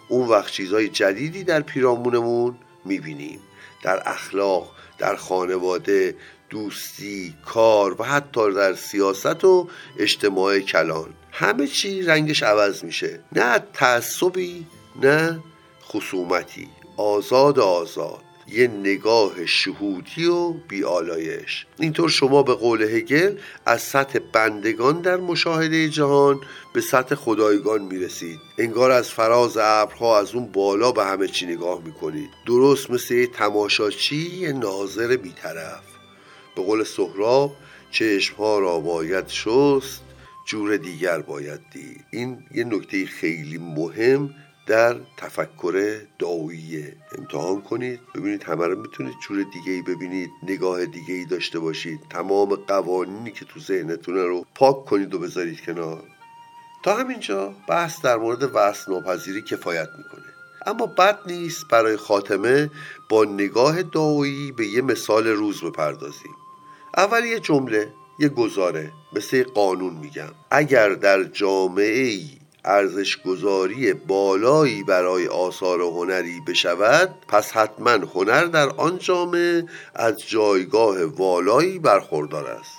اون 0.08 0.28
وقت 0.28 0.50
چیزهای 0.52 0.88
جدیدی 0.88 1.44
در 1.44 1.60
پیرامونمون 1.60 2.54
میبینیم 2.84 3.38
در 3.84 4.02
اخلاق 4.06 4.70
در 4.98 5.16
خانواده 5.16 6.14
دوستی 6.52 7.34
کار 7.46 8.02
و 8.02 8.04
حتی 8.04 8.52
در 8.54 8.74
سیاست 8.74 9.44
و 9.44 9.68
اجتماع 9.98 10.58
کلان 10.60 11.06
همه 11.32 11.66
چی 11.66 12.02
رنگش 12.02 12.42
عوض 12.42 12.84
میشه 12.84 13.20
نه 13.32 13.58
تعصبی 13.74 14.66
نه 15.02 15.40
خصومتی 15.86 16.68
آزاد 16.96 17.58
آزاد 17.58 18.20
یه 18.48 18.68
نگاه 18.68 19.46
شهودی 19.46 20.26
و 20.26 20.52
بیالایش 20.52 21.66
اینطور 21.78 22.08
شما 22.08 22.42
به 22.42 22.54
قول 22.54 22.82
هگل 22.82 23.36
از 23.66 23.82
سطح 23.82 24.18
بندگان 24.32 25.00
در 25.00 25.16
مشاهده 25.16 25.88
جهان 25.88 26.40
به 26.72 26.80
سطح 26.80 27.14
خدایگان 27.14 27.82
میرسید 27.82 28.38
انگار 28.58 28.90
از 28.90 29.08
فراز 29.10 29.56
ابرها 29.60 30.18
از 30.18 30.34
اون 30.34 30.46
بالا 30.46 30.92
به 30.92 31.04
همه 31.04 31.28
چی 31.28 31.46
نگاه 31.46 31.82
میکنید 31.84 32.30
درست 32.46 32.90
مثل 32.90 33.14
یه 33.14 33.26
تماشاچی 33.26 34.16
یه 34.40 34.52
ناظر 34.52 35.16
بیطرف 35.16 35.91
به 36.56 36.62
قول 36.62 36.84
سهراب 36.84 37.56
ها 38.38 38.58
را 38.58 38.78
باید 38.78 39.28
شست 39.28 40.02
جور 40.46 40.76
دیگر 40.76 41.18
باید 41.20 41.60
دید 41.72 42.04
این 42.10 42.44
یه 42.54 42.64
نکته 42.64 43.06
خیلی 43.06 43.58
مهم 43.58 44.34
در 44.66 44.96
تفکر 45.16 46.00
داویه. 46.18 46.96
امتحان 47.18 47.62
کنید 47.62 48.00
ببینید 48.14 48.42
همه 48.44 48.66
میتونید 48.74 49.14
جور 49.28 49.42
دیگه 49.52 49.72
ای 49.72 49.82
ببینید 49.82 50.30
نگاه 50.48 50.84
دیگه 50.86 51.14
ای 51.14 51.24
داشته 51.24 51.58
باشید 51.58 52.00
تمام 52.10 52.48
قوانینی 52.54 53.30
که 53.30 53.44
تو 53.44 53.60
ذهنتون 53.60 54.14
رو 54.14 54.46
پاک 54.54 54.84
کنید 54.84 55.14
و 55.14 55.18
بذارید 55.18 55.64
کنار 55.64 56.02
تا 56.82 56.96
همینجا 56.96 57.54
بحث 57.68 58.02
در 58.02 58.16
مورد 58.16 58.50
وصل 58.54 58.92
ناپذیری 58.92 59.42
کفایت 59.42 59.88
میکنه 59.98 60.24
اما 60.66 60.86
بد 60.86 61.18
نیست 61.26 61.64
برای 61.70 61.96
خاتمه 61.96 62.70
با 63.10 63.24
نگاه 63.24 63.82
دعایی 63.82 64.52
به 64.52 64.66
یه 64.66 64.82
مثال 64.82 65.26
روز 65.26 65.64
بپردازیم 65.64 66.32
اول 66.96 67.24
یه 67.24 67.40
جمله 67.40 67.92
یه 68.18 68.28
گزاره 68.28 68.92
مثل 69.12 69.42
قانون 69.42 69.94
میگم 69.94 70.28
اگر 70.50 70.88
در 70.88 71.24
جامعه 71.24 71.98
ای 72.02 72.30
گذاری 73.24 73.92
بالایی 73.94 74.82
برای 74.82 75.26
آثار 75.28 75.80
هنری 75.80 76.40
بشود 76.48 77.14
پس 77.28 77.52
حتما 77.52 77.90
هنر 77.90 78.44
در 78.44 78.68
آن 78.68 78.98
جامعه 78.98 79.64
از 79.94 80.16
جایگاه 80.26 81.04
والایی 81.04 81.78
برخوردار 81.78 82.46
است 82.46 82.74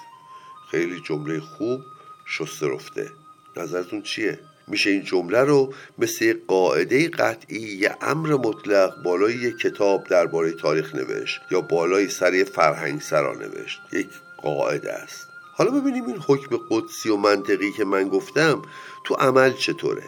خیلی 0.71 0.99
جمله 1.07 1.39
خوب 1.39 1.79
شسته 2.27 2.67
رفته 2.67 3.09
نظرتون 3.57 4.01
چیه؟ 4.01 4.39
میشه 4.67 4.89
این 4.89 5.03
جمله 5.03 5.39
رو 5.41 5.73
مثل 5.97 6.37
قاعده 6.47 7.09
قطعی 7.09 7.61
یه 7.61 7.95
امر 8.01 8.33
مطلق 8.33 9.03
بالای 9.03 9.33
یه 9.37 9.51
کتاب 9.51 10.03
درباره 10.03 10.51
تاریخ 10.51 10.95
نوشت 10.95 11.39
یا 11.51 11.61
بالای 11.61 12.09
سر 12.09 12.43
فرهنگ 12.43 13.01
سرا 13.01 13.33
نوشت 13.35 13.79
یک 13.93 14.07
قاعده 14.43 14.93
است 14.93 15.27
حالا 15.55 15.71
ببینیم 15.71 16.05
این 16.05 16.17
حکم 16.27 16.57
قدسی 16.69 17.09
و 17.09 17.17
منطقی 17.17 17.71
که 17.71 17.85
من 17.85 18.07
گفتم 18.09 18.61
تو 19.03 19.13
عمل 19.15 19.53
چطوره 19.53 20.03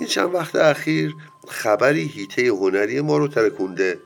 این 0.00 0.08
چند 0.08 0.34
وقت 0.34 0.56
اخیر 0.56 1.14
خبری 1.48 2.04
هیته 2.06 2.46
هنری 2.46 3.00
ما 3.00 3.18
رو 3.18 3.28
ترکونده 3.28 3.98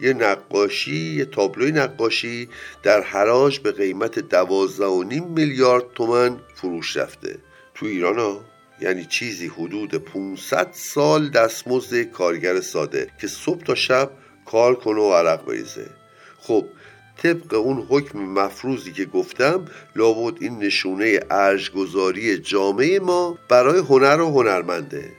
یه 0.00 0.12
نقاشی 0.12 0.96
یه 0.96 1.24
تابلوی 1.24 1.72
نقاشی 1.72 2.48
در 2.82 3.00
حراج 3.02 3.58
به 3.60 3.72
قیمت 3.72 4.18
دوازده 4.18 4.86
و 4.86 5.02
نیم 5.02 5.24
میلیارد 5.24 5.84
تومن 5.94 6.40
فروش 6.54 6.96
رفته 6.96 7.38
تو 7.74 7.86
ایران 7.86 8.18
ها 8.18 8.40
یعنی 8.80 9.04
چیزی 9.04 9.46
حدود 9.46 9.94
500 9.94 10.66
سال 10.72 11.30
دستمزد 11.30 12.02
کارگر 12.02 12.60
ساده 12.60 13.06
که 13.20 13.26
صبح 13.28 13.62
تا 13.62 13.74
شب 13.74 14.10
کار 14.46 14.74
کنه 14.74 15.00
و 15.00 15.12
عرق 15.14 15.44
بریزه 15.46 15.86
خب 16.38 16.64
طبق 17.22 17.54
اون 17.54 17.78
حکم 17.88 18.18
مفروضی 18.18 18.92
که 18.92 19.04
گفتم 19.04 19.64
لابد 19.96 20.42
این 20.42 20.58
نشونه 20.58 21.20
ارجگذاری 21.30 22.38
جامعه 22.38 23.00
ما 23.00 23.38
برای 23.48 23.78
هنر 23.78 24.20
و 24.20 24.26
هنرمنده 24.28 25.10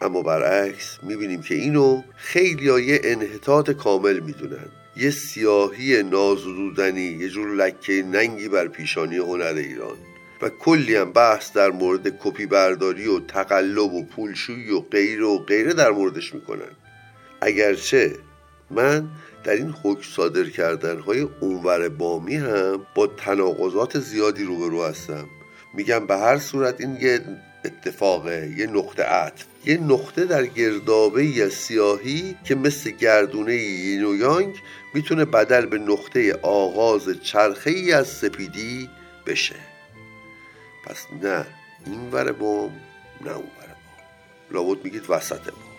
اما 0.00 0.22
برعکس 0.22 0.98
میبینیم 1.02 1.42
که 1.42 1.54
اینو 1.54 2.02
خیلی 2.16 2.82
یه 2.84 3.00
انحطاط 3.04 3.70
کامل 3.70 4.18
میدونن 4.20 4.68
یه 4.96 5.10
سیاهی 5.10 6.02
نازدودنی 6.02 7.02
یه 7.20 7.28
جور 7.28 7.48
لکه 7.48 7.92
ننگی 8.02 8.48
بر 8.48 8.68
پیشانی 8.68 9.16
هنر 9.16 9.44
ایران 9.56 9.96
و 10.42 10.48
کلی 10.48 10.96
هم 10.96 11.12
بحث 11.12 11.52
در 11.52 11.70
مورد 11.70 12.08
کپی 12.22 12.46
برداری 12.46 13.06
و 13.06 13.20
تقلب 13.20 13.92
و 13.94 14.04
پولشویی 14.04 14.70
و 14.70 14.80
غیر 14.80 15.22
و 15.22 15.38
غیره 15.38 15.74
در 15.74 15.90
موردش 15.90 16.34
میکنن 16.34 16.70
اگرچه 17.40 18.16
من 18.70 19.08
در 19.44 19.52
این 19.52 19.74
حکم 19.84 20.02
صادر 20.16 20.44
کردن 20.50 20.98
های 20.98 21.26
اونور 21.40 21.88
بامی 21.88 22.34
هم 22.36 22.86
با 22.94 23.06
تناقضات 23.06 23.98
زیادی 23.98 24.44
روبرو 24.44 24.84
هستم 24.84 25.26
میگم 25.74 26.06
به 26.06 26.16
هر 26.16 26.38
صورت 26.38 26.80
این 26.80 26.96
یه 27.00 27.20
اتفاقه 27.64 28.54
یه 28.58 28.66
نقطه 28.66 29.02
عطف 29.04 29.44
یه 29.64 29.78
نقطه 29.78 30.24
در 30.24 30.46
گردابه 30.46 31.26
یا 31.26 31.50
سیاهی 31.50 32.36
که 32.44 32.54
مثل 32.54 32.90
گردونه 32.90 33.54
یین 33.56 34.04
و 34.04 34.14
یانگ 34.14 34.54
میتونه 34.94 35.24
بدل 35.24 35.66
به 35.66 35.78
نقطه 35.78 36.32
آغاز 36.42 37.08
چرخه 37.22 37.70
ای 37.70 37.92
از 37.92 38.08
سپیدی 38.08 38.88
بشه 39.26 39.54
پس 40.90 41.06
نه 41.22 41.46
این 41.86 42.12
ور 42.12 42.32
بام 42.32 42.80
نه 43.20 43.30
اون 43.30 43.46
ور 43.58 43.66
بام 43.66 44.04
لابد 44.68 44.84
میگید 44.84 45.04
وسط 45.10 45.44
بام 45.50 45.70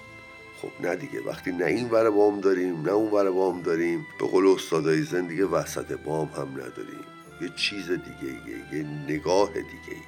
خب 0.62 0.86
نه 0.88 0.96
دیگه 0.96 1.22
وقتی 1.24 1.52
نه 1.52 1.66
این 1.66 1.90
ور 1.90 2.10
بام 2.10 2.40
داریم 2.42 2.82
نه 2.82 2.92
اون 2.92 3.12
ور 3.12 3.30
بام 3.32 3.62
داریم 3.62 4.06
به 4.20 4.28
قول 4.28 4.48
استادای 4.48 5.02
زن 5.02 5.28
دیگه 5.28 5.46
وسط 5.46 5.92
بام 5.92 6.28
هم 6.38 6.50
نداریم 6.52 7.04
یه 7.42 7.50
چیز 7.56 7.88
دیگه 7.88 8.34
یه, 8.74 8.78
یه 8.80 8.86
نگاه 9.10 9.50
دیگه 9.50 10.00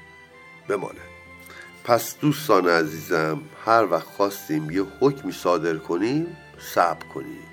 بمانه 0.69 1.00
پس 1.83 2.17
دوستان 2.19 2.67
عزیزم 2.67 3.41
هر 3.65 3.86
وقت 3.91 4.03
خواستیم 4.07 4.69
یه 4.72 4.86
حکمی 5.00 5.31
صادر 5.31 5.77
کنیم 5.77 6.38
صبر 6.74 7.05
کنیم 7.07 7.45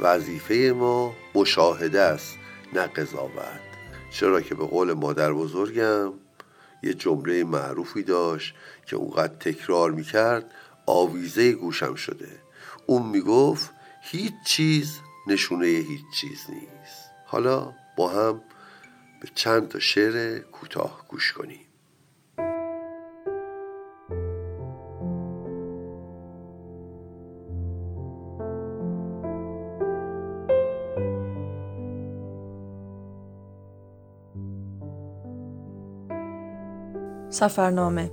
وظیفه 0.00 0.72
ما 0.76 1.16
مشاهده 1.34 2.00
است 2.00 2.38
نه 2.74 2.80
قضاوت 2.86 3.60
چرا 4.10 4.40
که 4.40 4.54
به 4.54 4.66
قول 4.66 4.92
مادر 4.92 5.32
بزرگم 5.32 6.12
یه 6.82 6.94
جمله 6.94 7.44
معروفی 7.44 8.02
داشت 8.02 8.54
که 8.86 8.96
اونقدر 8.96 9.34
تکرار 9.34 9.90
میکرد 9.90 10.50
آویزه 10.86 11.52
گوشم 11.52 11.94
شده 11.94 12.28
اون 12.86 13.06
میگفت 13.06 13.70
هیچ 14.04 14.32
چیز 14.46 14.98
نشونه 15.26 15.66
هیچ 15.66 16.02
چیز 16.20 16.44
نیست 16.48 17.02
حالا 17.26 17.72
با 17.96 18.08
هم 18.08 18.40
به 19.20 19.28
چند 19.34 19.68
تا 19.68 19.78
شعر 19.78 20.38
کوتاه 20.38 21.04
گوش 21.08 21.32
کنیم 21.32 21.60
سفرنامه 37.32 38.10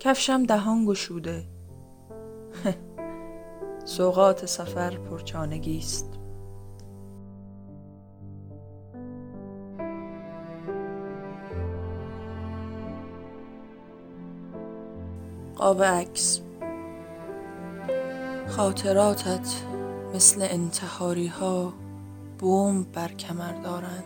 کفشم 0.00 0.42
دهان 0.46 0.84
گشوده 0.86 1.44
سوقات 3.84 4.46
سفر 4.46 4.98
پرچانگی 4.98 5.78
است 5.78 6.18
قاب 15.56 15.82
عکس 15.82 16.40
خاطراتت 18.48 19.54
مثل 20.14 20.42
انتحاری 20.50 21.26
ها 21.26 21.72
بوم 22.38 22.82
بر 22.82 23.08
کمر 23.08 23.52
دارند 23.62 24.04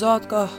زادگاه 0.00 0.50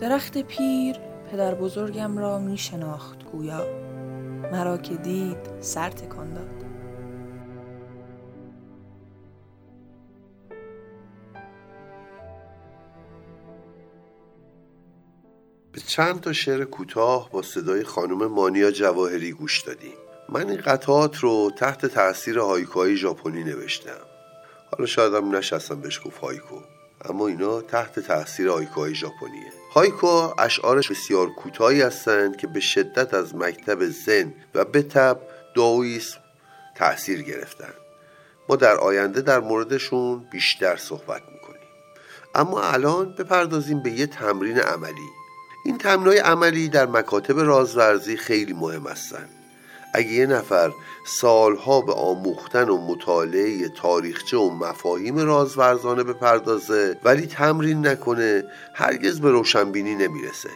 درخت 0.00 0.38
پیر 0.38 0.96
پدر 1.32 1.54
بزرگم 1.54 2.18
را 2.18 2.38
می 2.38 2.58
شناخت 2.58 3.24
گویا 3.24 3.66
مرا 4.52 4.78
که 4.78 4.94
دید 4.96 5.36
سر 5.60 5.90
تکان 5.90 6.34
داد 6.34 6.48
به 15.72 15.80
چند 15.80 16.20
تا 16.20 16.32
شعر 16.32 16.64
کوتاه 16.64 17.30
با 17.30 17.42
صدای 17.42 17.84
خانم 17.84 18.26
مانیا 18.26 18.70
جواهری 18.70 19.32
گوش 19.32 19.62
دادیم 19.62 19.96
من 20.28 20.48
این 20.50 20.60
قطعات 20.60 21.16
رو 21.16 21.50
تحت 21.56 21.86
تاثیر 21.86 22.38
هایکوهای 22.38 22.96
ژاپنی 22.96 23.44
نوشتم 23.44 24.02
حالا 24.70 24.86
شاید 24.86 25.14
هم 25.14 25.36
نشستم 25.36 25.80
بهش 25.80 26.00
گفت 26.06 26.18
هایکو 26.18 26.56
اما 27.04 27.28
اینا 27.28 27.60
تحت 27.60 28.00
تاثیر 28.00 28.50
آیکوهای 28.50 28.94
ژاپنیه 28.94 29.52
هایکو 29.72 30.28
اشعارش 30.38 30.88
بسیار 30.88 31.30
کوتاهی 31.30 31.82
هستند 31.82 32.36
که 32.36 32.46
به 32.46 32.60
شدت 32.60 33.14
از 33.14 33.34
مکتب 33.34 33.84
زن 33.86 34.34
و 34.54 34.64
به 34.64 34.82
تب 34.82 35.20
داویسم 35.54 36.16
تاثیر 36.76 37.22
گرفتن 37.22 37.74
ما 38.48 38.56
در 38.56 38.74
آینده 38.76 39.20
در 39.20 39.40
موردشون 39.40 40.24
بیشتر 40.32 40.76
صحبت 40.76 41.22
میکنیم 41.34 41.68
اما 42.34 42.62
الان 42.62 43.14
بپردازیم 43.18 43.82
به 43.82 43.90
یه 43.90 44.06
تمرین 44.06 44.58
عملی 44.60 45.08
این 45.64 45.78
تمرین 45.78 46.20
عملی 46.22 46.68
در 46.68 46.86
مکاتب 46.86 47.40
رازورزی 47.40 48.16
خیلی 48.16 48.52
مهم 48.52 48.86
هستند 48.86 49.28
اگه 49.94 50.08
یه 50.08 50.26
نفر 50.26 50.72
سالها 51.04 51.80
به 51.80 51.92
آموختن 51.92 52.68
و 52.68 52.86
مطالعه 52.86 53.68
تاریخچه 53.68 54.36
و 54.36 54.50
مفاهیم 54.50 55.18
رازورزانه 55.18 56.02
بپردازه 56.04 56.98
ولی 57.04 57.26
تمرین 57.26 57.86
نکنه 57.86 58.44
هرگز 58.74 59.20
به 59.20 59.30
روشنبینی 59.30 59.94
نمیرسه 59.94 60.50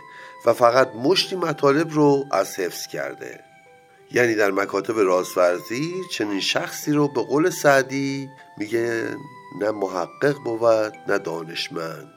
و 0.46 0.53
فقط 0.53 0.90
مشتی 0.94 1.37
مطالب 1.37 1.90
رو 1.92 2.25
از 2.33 2.59
حفظ 2.59 2.87
کرده 2.87 3.40
یعنی 4.12 4.35
در 4.35 4.51
مکاتب 4.51 4.99
رازورزی 4.99 5.92
چنین 6.12 6.40
شخصی 6.40 6.92
رو 6.92 7.09
به 7.09 7.22
قول 7.22 7.51
سعدی 7.51 8.29
میگه 8.59 9.05
نه 9.61 9.70
محقق 9.70 10.37
بود 10.44 10.92
نه 11.09 11.18
دانشمند 11.18 12.11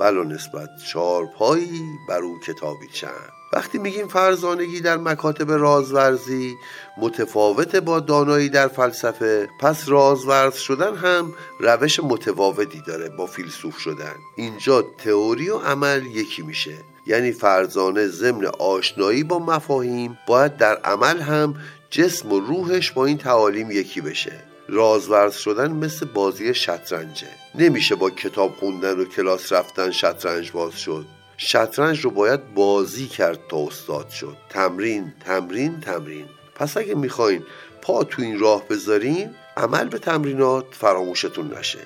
بلا 0.00 0.22
نسبت 0.22 0.68
چارپایی 0.86 1.82
بر 2.08 2.18
او 2.18 2.38
کتابی 2.40 2.86
چند 2.92 3.35
وقتی 3.52 3.78
میگیم 3.78 4.08
فرزانگی 4.08 4.80
در 4.80 4.96
مکاتب 4.96 5.52
رازورزی 5.52 6.56
متفاوت 6.98 7.76
با 7.76 8.00
دانایی 8.00 8.48
در 8.48 8.68
فلسفه 8.68 9.48
پس 9.60 9.88
رازورز 9.88 10.54
شدن 10.56 10.94
هم 10.94 11.32
روش 11.60 12.00
متفاوتی 12.00 12.82
داره 12.86 13.08
با 13.08 13.26
فیلسوف 13.26 13.76
شدن 13.76 14.14
اینجا 14.36 14.82
تئوری 14.98 15.48
و 15.50 15.58
عمل 15.58 16.06
یکی 16.06 16.42
میشه 16.42 16.78
یعنی 17.06 17.32
فرزانه 17.32 18.06
ضمن 18.06 18.44
آشنایی 18.46 19.24
با 19.24 19.38
مفاهیم 19.38 20.18
باید 20.28 20.56
در 20.56 20.76
عمل 20.76 21.18
هم 21.20 21.54
جسم 21.90 22.32
و 22.32 22.40
روحش 22.40 22.92
با 22.92 23.06
این 23.06 23.18
تعالیم 23.18 23.70
یکی 23.70 24.00
بشه 24.00 24.32
رازورز 24.68 25.34
شدن 25.34 25.72
مثل 25.72 26.06
بازی 26.06 26.54
شطرنجه 26.54 27.28
نمیشه 27.54 27.94
با 27.94 28.10
کتاب 28.10 28.56
خوندن 28.56 28.98
و 29.00 29.04
کلاس 29.04 29.52
رفتن 29.52 29.90
شطرنج 29.90 30.52
باز 30.52 30.72
شد 30.76 31.04
شطرنج 31.38 32.00
رو 32.00 32.10
باید 32.10 32.54
بازی 32.54 33.06
کرد 33.06 33.38
تا 33.48 33.56
استاد 33.66 34.08
شد 34.08 34.36
تمرین 34.48 35.12
تمرین 35.26 35.80
تمرین 35.80 36.26
پس 36.54 36.76
اگه 36.76 36.94
میخواین 36.94 37.42
پا 37.82 38.04
تو 38.04 38.22
این 38.22 38.38
راه 38.40 38.68
بذارین 38.68 39.30
عمل 39.56 39.88
به 39.88 39.98
تمرینات 39.98 40.64
فراموشتون 40.70 41.54
نشه 41.58 41.78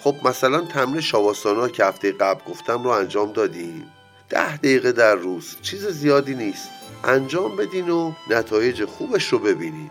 خب 0.00 0.14
مثلا 0.24 0.60
تمرین 0.60 1.00
شواستانا 1.00 1.68
که 1.68 1.84
هفته 1.84 2.12
قبل 2.12 2.40
گفتم 2.48 2.82
رو 2.82 2.88
انجام 2.90 3.32
دادین 3.32 3.82
ده 4.28 4.56
دقیقه 4.56 4.92
در 4.92 5.14
روز 5.14 5.56
چیز 5.62 5.86
زیادی 5.88 6.34
نیست 6.34 6.68
انجام 7.04 7.56
بدین 7.56 7.90
و 7.90 8.12
نتایج 8.30 8.84
خوبش 8.84 9.28
رو 9.28 9.38
ببینین 9.38 9.90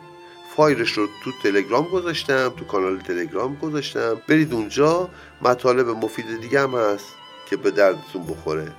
فایلش 0.57 0.91
رو 0.91 1.07
تو 1.23 1.31
تلگرام 1.43 1.83
گذاشتم 1.85 2.49
تو 2.57 2.65
کانال 2.65 2.99
تلگرام 2.99 3.55
گذاشتم 3.55 4.21
برید 4.27 4.53
اونجا 4.53 5.09
مطالب 5.41 5.89
مفید 5.89 6.41
دیگه 6.41 6.61
هم 6.61 6.75
هست 6.75 7.05
که 7.49 7.57
به 7.57 7.71
دردتون 7.71 8.25
بخوره 8.27 8.71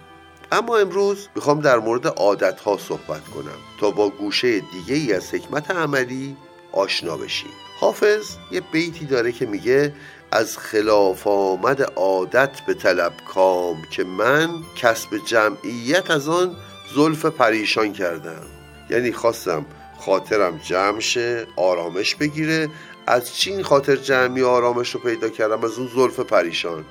اما 0.52 0.78
امروز 0.78 1.28
میخوام 1.34 1.60
در 1.60 1.78
مورد 1.78 2.06
عادت 2.06 2.60
ها 2.60 2.78
صحبت 2.88 3.24
کنم 3.28 3.58
تا 3.80 3.90
با 3.90 4.10
گوشه 4.10 4.60
دیگه 4.60 4.94
ای 4.94 5.12
از 5.12 5.34
حکمت 5.34 5.70
عملی 5.70 6.36
آشنا 6.72 7.16
بشیم 7.16 7.50
حافظ 7.80 8.24
یه 8.52 8.60
بیتی 8.60 9.04
داره 9.04 9.32
که 9.32 9.46
میگه 9.46 9.92
از 10.32 10.58
خلاف 10.58 11.26
آمد 11.26 11.82
عادت 11.96 12.60
به 12.66 12.74
طلب 12.74 13.12
کام 13.32 13.76
که 13.90 14.04
من 14.04 14.50
کسب 14.76 15.08
جمعیت 15.26 16.10
از 16.10 16.28
آن 16.28 16.56
زلف 16.94 17.26
پریشان 17.26 17.92
کردم 17.92 18.42
یعنی 18.90 19.12
خواستم 19.12 19.66
خاطرم 20.00 20.60
جمع 20.64 21.00
شه 21.00 21.46
آرامش 21.56 22.14
بگیره 22.14 22.68
از 23.06 23.36
چین 23.36 23.62
خاطر 23.62 23.96
جمعی 23.96 24.42
آرامش 24.42 24.90
رو 24.94 25.00
پیدا 25.00 25.28
کردم 25.28 25.64
از 25.64 25.78
اون 25.78 25.88
زلف 25.94 26.20
پریشان 26.20 26.84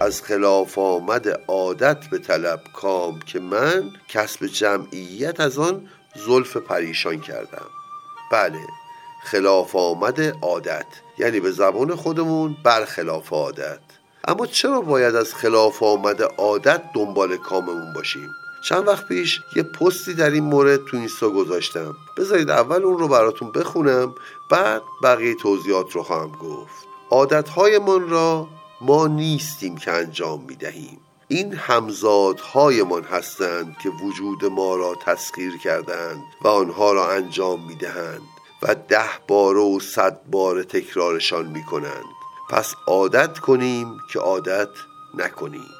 از 0.00 0.22
خلاف 0.22 0.78
آمد 0.78 1.40
عادت 1.48 2.06
به 2.10 2.18
طلب 2.18 2.60
کام 2.72 3.20
که 3.20 3.40
من 3.40 3.90
کسب 4.08 4.46
جمعیت 4.46 5.40
از 5.40 5.58
آن 5.58 5.88
زلف 6.26 6.56
پریشان 6.56 7.20
کردم 7.20 7.66
بله 8.32 8.58
خلاف 9.24 9.76
آمد 9.76 10.44
عادت 10.44 10.86
یعنی 11.18 11.40
به 11.40 11.50
زبان 11.50 11.94
خودمون 11.94 12.56
برخلاف 12.64 13.32
عادت 13.32 13.78
اما 14.28 14.46
چرا 14.46 14.80
باید 14.80 15.14
از 15.16 15.34
خلاف 15.34 15.82
آمد 15.82 16.22
عادت 16.22 16.82
دنبال 16.94 17.36
کاممون 17.36 17.92
باشیم 17.94 18.28
چند 18.68 18.88
وقت 18.88 19.08
پیش 19.08 19.40
یه 19.56 19.62
پستی 19.62 20.14
در 20.14 20.30
این 20.30 20.44
مورد 20.44 20.80
تو 20.90 20.96
اینستا 20.96 21.28
گذاشتم 21.28 21.94
بذارید 22.18 22.50
اول 22.50 22.82
اون 22.82 22.98
رو 22.98 23.08
براتون 23.08 23.52
بخونم 23.52 24.14
بعد 24.50 24.82
بقیه 25.02 25.34
توضیحات 25.34 25.90
رو 25.90 26.02
خواهم 26.02 26.32
گفت 26.32 26.88
من 27.88 28.08
را 28.10 28.48
ما 28.80 29.06
نیستیم 29.08 29.76
که 29.76 29.90
انجام 29.90 30.40
می 30.44 30.56
دهیم 30.56 30.98
این 31.28 31.54
همزادهایمان 31.54 33.02
هستند 33.04 33.76
که 33.82 33.88
وجود 33.88 34.44
ما 34.44 34.76
را 34.76 34.94
تسخیر 35.06 35.52
کردند 35.64 36.22
و 36.42 36.48
آنها 36.48 36.92
را 36.92 37.08
انجام 37.12 37.66
می 37.66 37.74
دهند 37.74 38.20
و 38.62 38.74
ده 38.88 39.10
بار 39.28 39.56
و 39.56 39.80
صد 39.80 40.20
بار 40.30 40.62
تکرارشان 40.62 41.46
می 41.46 41.62
کنند 41.64 42.04
پس 42.50 42.74
عادت 42.86 43.38
کنیم 43.38 43.98
که 44.12 44.18
عادت 44.18 44.68
نکنیم 45.14 45.70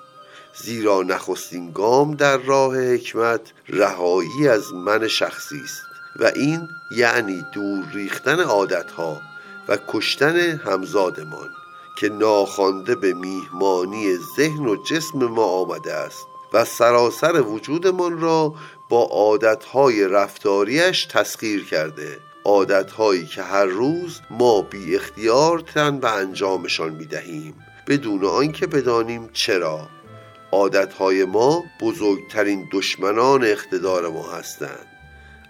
زیرا 0.64 1.02
نخستین 1.02 1.72
گام 1.72 2.14
در 2.14 2.36
راه 2.36 2.78
حکمت 2.94 3.40
رهایی 3.68 4.48
از 4.48 4.72
من 4.72 5.08
شخصی 5.08 5.60
است 5.64 5.82
و 6.16 6.32
این 6.36 6.68
یعنی 6.96 7.42
دور 7.54 7.84
ریختن 7.94 8.40
عادتها 8.40 9.20
و 9.68 9.78
کشتن 9.88 10.36
همزادمان 10.36 11.48
که 12.00 12.08
ناخوانده 12.08 12.94
به 12.94 13.14
میهمانی 13.14 14.16
ذهن 14.36 14.66
و 14.66 14.76
جسم 14.76 15.18
ما 15.18 15.42
آمده 15.44 15.92
است 15.94 16.26
و 16.52 16.64
سراسر 16.64 17.40
وجودمان 17.42 18.20
را 18.20 18.54
با 18.88 19.02
عادتهای 19.04 20.08
رفتاریش 20.08 21.08
تسخیر 21.10 21.64
کرده 21.64 22.20
عادتهایی 22.44 23.26
که 23.26 23.42
هر 23.42 23.64
روز 23.64 24.20
ما 24.30 24.62
بی 24.62 24.96
اختیار 24.96 25.58
تن 25.60 25.98
به 25.98 26.10
انجامشان 26.12 26.94
می 26.94 27.06
دهیم 27.06 27.54
بدون 27.86 28.24
آنکه 28.24 28.66
بدانیم 28.66 29.30
چرا 29.32 29.80
عادتهای 30.52 31.24
ما 31.24 31.64
بزرگترین 31.80 32.68
دشمنان 32.72 33.44
اقتدار 33.44 34.08
ما 34.10 34.30
هستند 34.32 34.86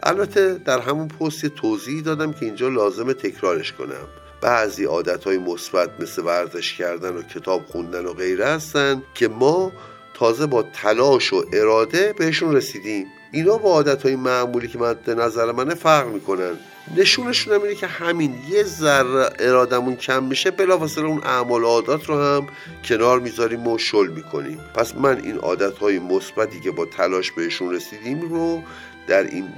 البته 0.02 0.54
در 0.66 0.78
همون 0.80 1.08
پست 1.08 1.46
توضیح 1.46 2.02
دادم 2.02 2.32
که 2.32 2.44
اینجا 2.46 2.68
لازم 2.68 3.12
تکرارش 3.12 3.72
کنم 3.72 4.08
بعضی 4.40 4.84
های 5.24 5.38
مثبت 5.38 5.90
مثل 6.00 6.24
ورزش 6.24 6.74
کردن 6.74 7.16
و 7.16 7.22
کتاب 7.22 7.66
خوندن 7.66 8.04
و 8.06 8.12
غیره 8.12 8.46
هستند 8.46 9.02
که 9.14 9.28
ما 9.28 9.72
تازه 10.14 10.46
با 10.46 10.62
تلاش 10.62 11.32
و 11.32 11.44
اراده 11.52 12.14
بهشون 12.18 12.56
رسیدیم 12.56 13.06
اینا 13.32 13.56
با 13.58 13.70
عادت 13.72 14.02
های 14.02 14.16
معمولی 14.16 14.68
که 14.68 14.78
مد 14.78 15.10
نظر 15.10 15.52
منه 15.52 15.74
فرق 15.74 16.06
میکنن 16.06 16.56
نشونشون 16.96 17.54
هم 17.54 17.62
اینه 17.62 17.74
که 17.74 17.86
همین 17.86 18.34
یه 18.50 18.62
ذره 18.64 19.30
ارادمون 19.38 19.96
کم 19.96 20.22
میشه 20.24 20.50
بلافاصله 20.50 21.04
اون 21.04 21.20
اعمال 21.24 21.64
عادات 21.64 22.04
رو 22.04 22.16
هم 22.22 22.46
کنار 22.84 23.20
میذاریم 23.20 23.66
و 23.66 23.78
شل 23.78 24.06
میکنیم 24.08 24.60
پس 24.74 24.94
من 24.94 25.20
این 25.20 25.38
عادت 25.38 25.78
های 25.78 25.98
مثبتی 25.98 26.60
که 26.60 26.70
با 26.70 26.86
تلاش 26.86 27.32
بهشون 27.32 27.74
رسیدیم 27.74 28.20
رو 28.20 28.62
در 29.08 29.24
این 29.24 29.48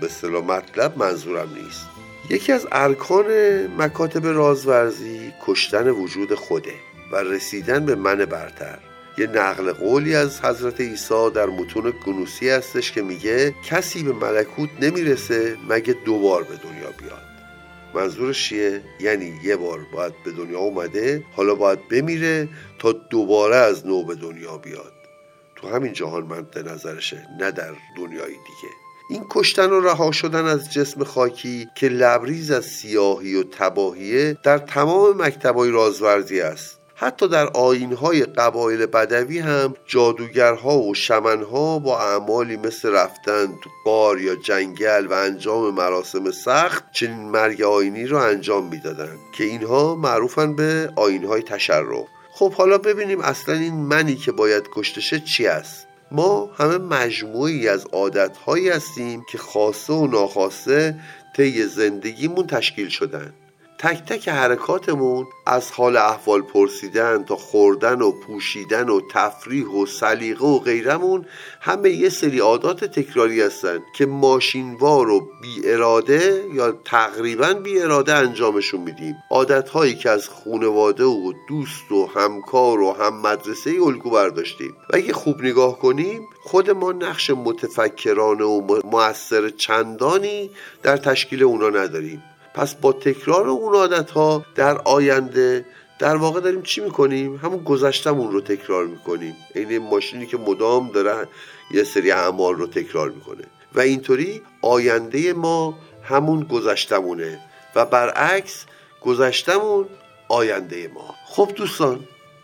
به 0.00 0.28
مطلب 0.38 0.96
منظورم 0.98 1.48
نیست 1.62 1.97
یکی 2.30 2.52
از 2.52 2.66
ارکان 2.72 3.24
مکاتب 3.78 4.26
رازورزی 4.26 5.32
کشتن 5.46 5.88
وجود 5.90 6.34
خوده 6.34 6.74
و 7.12 7.16
رسیدن 7.16 7.86
به 7.86 7.94
من 7.94 8.24
برتر 8.24 8.78
یه 9.18 9.26
نقل 9.26 9.72
قولی 9.72 10.14
از 10.14 10.40
حضرت 10.44 10.80
عیسی 10.80 11.30
در 11.34 11.46
متون 11.46 11.92
گنوسی 12.06 12.48
هستش 12.50 12.92
که 12.92 13.02
میگه 13.02 13.54
کسی 13.68 14.02
به 14.02 14.12
ملکوت 14.12 14.68
نمیرسه 14.80 15.56
مگه 15.68 15.94
دوبار 16.04 16.42
به 16.42 16.54
دنیا 16.56 16.90
بیاد 16.98 17.24
منظورش 17.94 18.48
چیه 18.48 18.82
یعنی 19.00 19.32
یه 19.42 19.56
بار 19.56 19.78
باید 19.92 20.12
به 20.24 20.32
دنیا 20.32 20.58
اومده 20.58 21.24
حالا 21.36 21.54
باید 21.54 21.88
بمیره 21.88 22.48
تا 22.78 22.92
دوباره 22.92 23.56
از 23.56 23.86
نو 23.86 24.02
به 24.04 24.14
دنیا 24.14 24.58
بیاد 24.58 24.92
تو 25.56 25.68
همین 25.68 25.92
جهان 25.92 26.22
مند 26.22 26.68
نظرشه 26.72 27.26
نه 27.40 27.50
در 27.50 27.72
دنیای 27.96 28.28
دیگه 28.32 28.68
این 29.10 29.24
کشتن 29.30 29.70
و 29.70 29.80
رها 29.80 30.12
شدن 30.12 30.44
از 30.46 30.72
جسم 30.72 31.04
خاکی 31.04 31.68
که 31.74 31.88
لبریز 31.88 32.50
از 32.50 32.64
سیاهی 32.64 33.34
و 33.34 33.42
تباهیه 33.42 34.36
در 34.42 34.58
تمام 34.58 35.22
مکتبای 35.22 35.70
رازورزی 35.70 36.40
است 36.40 36.78
حتی 36.94 37.28
در 37.28 37.46
آینهای 37.46 38.22
قبایل 38.22 38.86
بدوی 38.86 39.38
هم 39.38 39.74
جادوگرها 39.86 40.78
و 40.78 40.94
شمنها 40.94 41.78
با 41.78 42.00
اعمالی 42.00 42.56
مثل 42.56 42.88
رفتن 42.90 43.46
تو 43.46 43.70
قار 43.84 44.20
یا 44.20 44.34
جنگل 44.34 45.06
و 45.06 45.12
انجام 45.12 45.74
مراسم 45.74 46.30
سخت 46.30 46.84
چنین 46.92 47.28
مرگ 47.30 47.62
آینی 47.62 48.06
را 48.06 48.26
انجام 48.26 48.66
میدادند 48.68 49.18
که 49.38 49.44
اینها 49.44 49.94
معروفن 49.94 50.56
به 50.56 50.92
آینهای 50.96 51.42
تشرف 51.42 52.04
خب 52.34 52.52
حالا 52.52 52.78
ببینیم 52.78 53.20
اصلا 53.20 53.54
این 53.54 53.74
منی 53.74 54.16
که 54.16 54.32
باید 54.32 54.64
کشته 54.74 55.20
چی 55.36 55.46
است 55.46 55.87
ما 56.10 56.50
همه 56.58 56.78
مجموعی 56.78 57.68
از 57.68 57.86
عادتهایی 57.86 58.68
هستیم 58.70 59.24
که 59.32 59.38
خاصه 59.38 59.92
و 59.92 60.06
ناخواسته 60.06 61.00
طی 61.36 61.62
زندگیمون 61.62 62.46
تشکیل 62.46 62.88
شدند. 62.88 63.34
تک 63.78 64.04
تک 64.06 64.28
حرکاتمون 64.28 65.26
از 65.46 65.72
حال 65.72 65.96
احوال 65.96 66.42
پرسیدن 66.42 67.24
تا 67.24 67.36
خوردن 67.36 68.02
و 68.02 68.12
پوشیدن 68.12 68.88
و 68.88 69.00
تفریح 69.10 69.66
و 69.68 69.86
سلیقه 69.86 70.44
و 70.44 70.58
غیرمون 70.58 71.26
همه 71.60 71.90
یه 71.90 72.08
سری 72.08 72.38
عادات 72.38 72.84
تکراری 72.84 73.40
هستن 73.40 73.78
که 73.96 74.06
ماشینوار 74.06 75.08
و 75.10 75.20
بی 75.42 75.60
اراده 75.70 76.44
یا 76.54 76.72
تقریبا 76.72 77.52
بی 77.54 77.80
اراده 77.80 78.14
انجامشون 78.14 78.80
میدیم 78.80 79.14
عادت 79.30 79.68
هایی 79.68 79.94
که 79.94 80.10
از 80.10 80.28
خونواده 80.28 81.04
و 81.04 81.32
دوست 81.48 81.92
و 81.92 82.06
همکار 82.06 82.80
و 82.80 82.92
هم 82.92 83.20
مدرسه 83.20 83.70
الگو 83.86 84.10
برداشتیم 84.10 84.76
و 84.92 84.96
اگه 84.96 85.12
خوب 85.12 85.40
نگاه 85.42 85.78
کنیم 85.78 86.26
خود 86.42 86.70
ما 86.70 86.92
نقش 86.92 87.30
متفکرانه 87.30 88.44
و 88.44 88.80
موثر 88.84 89.48
چندانی 89.50 90.50
در 90.82 90.96
تشکیل 90.96 91.42
اونا 91.42 91.70
نداریم 91.70 92.22
پس 92.58 92.74
با 92.74 92.92
تکرار 92.92 93.48
اون 93.48 93.74
عادت 93.74 94.10
ها 94.10 94.44
در 94.54 94.78
آینده 94.78 95.64
در 95.98 96.16
واقع 96.16 96.40
داریم 96.40 96.62
چی 96.62 96.80
میکنیم 96.80 97.36
همون 97.36 97.64
گذشتمون 97.64 98.32
رو 98.32 98.40
تکرار 98.40 98.86
میکنیم 98.86 99.34
عین 99.54 99.70
یعنی 99.70 99.78
ماشینی 99.88 100.26
که 100.26 100.36
مدام 100.38 100.90
داره 100.94 101.28
یه 101.70 101.82
سری 101.84 102.10
اعمال 102.10 102.54
رو 102.54 102.66
تکرار 102.66 103.10
میکنه 103.10 103.44
و 103.74 103.80
اینطوری 103.80 104.42
آینده 104.62 105.32
ما 105.32 105.78
همون 106.02 106.42
گذشتمونه 106.44 107.38
و 107.76 107.84
برعکس 107.84 108.64
گذشتمون 109.02 109.86
آینده 110.28 110.90
ما 110.94 111.14
خب 111.26 111.52
دوستان 111.56 112.00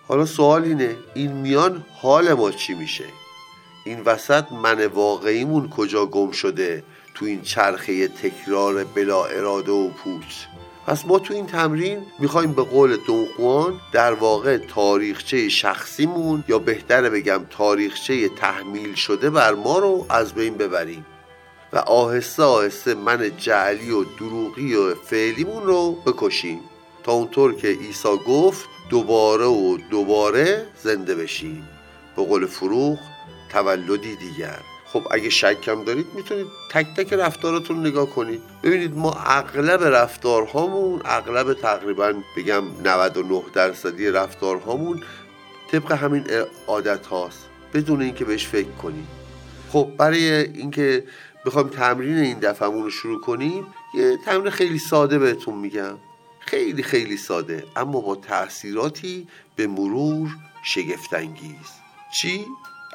حالا 0.08 0.26
سوال 0.26 0.62
اینه 0.64 0.96
این 1.14 1.32
میان 1.32 1.84
حال 2.02 2.32
ما 2.34 2.50
چی 2.50 2.74
میشه 2.74 3.04
این 3.84 4.00
وسط 4.04 4.52
من 4.52 4.86
واقعیمون 4.86 5.70
کجا 5.70 6.06
گم 6.06 6.30
شده 6.30 6.84
تو 7.14 7.24
این 7.26 7.42
چرخه 7.42 8.08
تکرار 8.08 8.84
بلا 8.84 9.24
اراده 9.24 9.72
و 9.72 9.88
پوچ 9.88 10.24
پس 10.86 11.06
ما 11.06 11.18
تو 11.18 11.34
این 11.34 11.46
تمرین 11.46 12.02
میخوایم 12.18 12.52
به 12.52 12.62
قول 12.62 12.96
دونخوان 13.06 13.80
در 13.92 14.12
واقع 14.12 14.56
تاریخچه 14.56 15.48
شخصیمون 15.48 16.44
یا 16.48 16.58
بهتره 16.58 17.10
بگم 17.10 17.46
تاریخچه 17.50 18.28
تحمیل 18.28 18.94
شده 18.94 19.30
بر 19.30 19.54
ما 19.54 19.78
رو 19.78 20.06
از 20.10 20.34
بین 20.34 20.54
ببریم 20.54 21.06
و 21.72 21.78
آهسته 21.78 22.42
آهسته 22.42 22.94
من 22.94 23.36
جعلی 23.36 23.90
و 23.90 24.04
دروغی 24.04 24.74
و 24.74 24.94
فعلیمون 24.94 25.62
رو 25.64 25.92
بکشیم 26.06 26.60
تا 27.02 27.12
اونطور 27.12 27.54
که 27.54 27.68
عیسی 27.68 28.08
گفت 28.26 28.68
دوباره 28.90 29.44
و 29.44 29.78
دوباره 29.90 30.66
زنده 30.82 31.14
بشیم 31.14 31.68
به 32.16 32.24
قول 32.26 32.46
فروغ 32.46 32.98
تولدی 33.52 34.16
دیگر 34.16 34.60
خب 34.94 35.06
اگه 35.10 35.30
شکم 35.30 35.84
دارید 35.84 36.06
میتونید 36.14 36.46
تک 36.70 36.86
تک 36.96 37.12
رفتاراتون 37.12 37.86
نگاه 37.86 38.06
کنید 38.06 38.42
ببینید 38.62 38.96
ما 38.96 39.12
اغلب 39.12 39.84
رفتارهامون 39.84 41.00
اغلب 41.04 41.54
تقریبا 41.54 42.12
بگم 42.36 42.62
99 42.84 43.42
درصدی 43.52 44.10
رفتارهامون 44.10 45.02
طبق 45.72 45.92
همین 45.92 46.24
عادت 46.66 47.06
هاست 47.06 47.46
بدون 47.74 48.02
اینکه 48.02 48.24
بهش 48.24 48.46
فکر 48.46 48.68
کنید 48.68 49.06
خب 49.72 49.88
برای 49.98 50.32
اینکه 50.32 51.04
بخوام 51.46 51.68
تمرین 51.68 52.18
این 52.18 52.38
دفعهمون 52.38 52.82
رو 52.82 52.90
شروع 52.90 53.20
کنیم 53.20 53.66
یه 53.94 54.18
تمرین 54.26 54.50
خیلی 54.50 54.78
ساده 54.78 55.18
بهتون 55.18 55.54
میگم 55.54 55.94
خیلی 56.40 56.82
خیلی 56.82 57.16
ساده 57.16 57.64
اما 57.76 58.00
با 58.00 58.14
تاثیراتی 58.16 59.26
به 59.56 59.66
مرور 59.66 60.36
شگفتانگیز 60.64 61.70
چی 62.12 62.46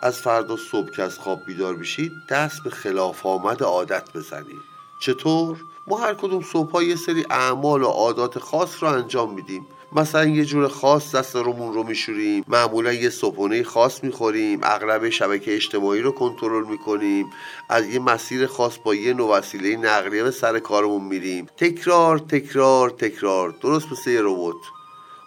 از 0.02 0.20
فردا 0.20 0.58
صبح 0.58 0.92
که 0.92 1.04
از 1.04 1.18
خواب 1.18 1.46
بیدار 1.46 1.76
میشید 1.76 2.22
دست 2.30 2.64
به 2.64 2.70
خلاف 2.70 3.26
آمد 3.26 3.64
عادت 3.64 4.14
بزنید 4.14 4.62
چطور 5.02 5.58
ما 5.88 5.98
هر 5.98 6.14
کدوم 6.14 6.42
صبح 6.44 6.84
یه 6.84 6.96
سری 6.96 7.26
اعمال 7.30 7.84
و 7.84 7.88
عادات 7.88 8.40
خاص 8.40 8.84
رو 8.84 8.90
انجام 8.90 9.34
میدیم 9.34 9.68
مثلا 9.92 10.26
یه 10.26 10.46
جور 10.46 10.68
خاص 10.68 11.16
دست 11.16 11.36
رومون 11.36 11.74
رو 11.74 11.84
میشوریم 11.84 12.44
معمولا 12.48 12.94
یه 12.94 13.10
صبحونه 13.10 13.64
خاص 13.64 14.04
میخوریم 14.04 14.60
اغلب 14.64 15.10
شبکه 15.10 15.56
اجتماعی 15.56 16.02
رو 16.02 16.12
کنترل 16.12 16.68
میکنیم 16.68 17.26
از 17.70 17.86
یه 17.88 18.00
مسیر 18.00 18.48
خاص 18.48 18.78
با 18.84 18.96
یه 18.96 19.14
نو 19.14 19.28
وسیله 19.28 19.78
نقلیه 19.78 20.24
به 20.24 20.32
سر 20.32 20.60
کارمون 20.60 21.04
میریم 21.04 21.46
تکرار 21.58 22.20
تکرار 22.20 22.90
تکرار 22.90 23.50
درست 23.62 23.92
مثل 23.92 24.10
یه 24.10 24.20
ربات 24.24 24.56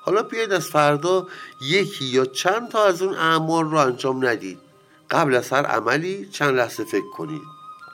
حالا 0.05 0.23
بیاید 0.23 0.53
از 0.53 0.67
فردا 0.67 1.27
یکی 1.61 2.05
یا 2.05 2.25
چند 2.25 2.69
تا 2.69 2.85
از 2.87 3.03
اون 3.03 3.15
اعمال 3.15 3.65
رو 3.71 3.75
انجام 3.77 4.27
ندید 4.27 4.59
قبل 5.11 5.35
از 5.35 5.51
هر 5.51 5.67
عملی 5.67 6.27
چند 6.33 6.57
لحظه 6.57 6.85
فکر 6.85 7.11
کنید 7.17 7.43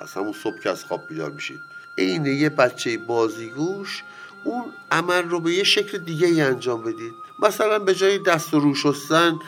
از 0.00 0.12
همون 0.14 0.32
صبح 0.32 0.62
که 0.62 0.70
از 0.70 0.84
خواب 0.84 1.00
بیدار 1.08 1.30
میشید 1.30 1.58
عین 1.98 2.26
یه 2.26 2.48
بچه 2.48 2.98
بازیگوش 2.98 4.02
اون 4.44 4.64
عمل 4.90 5.22
رو 5.28 5.40
به 5.40 5.52
یه 5.52 5.64
شکل 5.64 5.98
دیگه 5.98 6.26
ای 6.26 6.40
انجام 6.40 6.82
بدید 6.82 7.12
مثلا 7.42 7.78
به 7.78 7.94
جای 7.94 8.18
دست 8.18 8.54
و 8.54 8.60
رو 8.60 8.74
شستن 8.74 9.38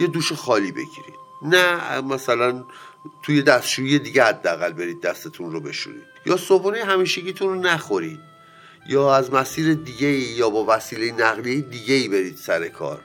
یه 0.00 0.06
دوش 0.06 0.32
خالی 0.32 0.72
بگیرید 0.72 1.20
نه 1.42 2.00
مثلا 2.00 2.64
توی 3.22 3.42
دستشویی 3.42 3.98
دیگه 3.98 4.24
حداقل 4.24 4.72
برید 4.72 5.00
دستتون 5.00 5.52
رو 5.52 5.60
بشورید 5.60 6.02
یا 6.26 6.36
صبحونه 6.36 6.84
همیشگیتون 6.84 7.48
رو 7.48 7.54
نخورید 7.54 8.20
یا 8.90 9.14
از 9.14 9.34
مسیر 9.34 9.74
دیگه 9.74 10.08
یا 10.08 10.50
با 10.50 10.64
وسیله 10.68 11.12
نقلیه 11.12 11.60
دیگه 11.60 11.94
ای 11.94 12.08
برید 12.08 12.36
سر 12.36 12.68
کار 12.68 13.00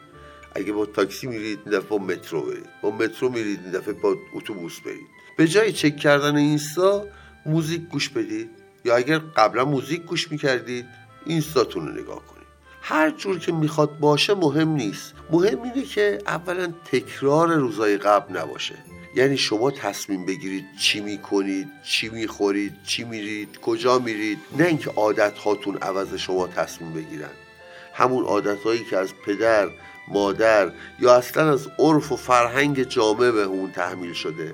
اگه 0.56 0.74
با 0.74 0.86
تاکسی 0.86 1.28
میرید 1.28 1.60
این 1.66 1.76
دفعه 1.78 1.88
با 1.90 1.98
مترو 1.98 2.42
برید 2.42 2.70
با 2.82 2.92
مترو 2.92 3.30
میرید 3.30 3.60
این 3.64 3.72
دفعه 3.72 3.94
با 3.94 4.16
اتوبوس 4.34 4.80
برید 4.80 5.08
به 5.38 5.48
جای 5.48 5.72
چک 5.74 5.98
کردن 5.98 6.36
اینستا 6.38 7.06
موزیک 7.46 7.82
گوش 7.82 8.10
بدید 8.10 8.50
یا 8.86 8.96
اگر 8.96 9.18
قبلا 9.18 9.66
موزیک 9.66 10.02
گوش 10.02 10.32
میکردید 10.32 10.86
اینستاتون 11.26 11.88
رو 11.88 12.02
نگاه 12.04 12.26
کنید 12.26 12.48
هر 12.82 13.10
جور 13.12 13.40
که 13.40 13.52
میخواد 13.52 14.00
باشه 14.00 14.34
مهم 14.36 14.70
نیست 14.70 15.14
مهم 15.32 15.62
اینه 15.64 15.84
که 15.84 16.18
اولا 16.28 16.74
تکرار 16.92 17.54
روزای 17.54 17.98
قبل 17.98 18.38
نباشه 18.38 18.76
یعنی 19.16 19.38
شما 19.38 19.72
تصمیم 19.72 20.26
بگیرید 20.26 20.66
چی 20.80 21.00
میکنید 21.00 21.68
چی 21.84 22.10
میخورید 22.10 22.74
چی 22.86 23.04
میرید 23.04 23.58
کجا 23.60 24.00
میرید 24.00 24.38
نه 24.58 24.66
اینکه 24.66 24.90
عادت 24.90 25.38
هاتون 25.38 25.78
عوض 25.78 26.14
شما 26.14 26.48
تصمیم 26.48 26.94
بگیرن 26.94 27.30
همون 27.94 28.26
عادت 28.26 28.64
هایی 28.64 28.86
که 28.90 28.98
از 28.98 29.10
پدر 29.26 29.70
مادر 30.08 30.72
یا 31.00 31.16
اصلا 31.16 31.54
از 31.54 31.68
عرف 31.80 32.12
و 32.12 32.16
فرهنگ 32.16 32.84
جامعه 32.84 33.32
به 33.32 33.42
اون 33.44 33.72
تحمیل 33.72 34.14
شده 34.14 34.54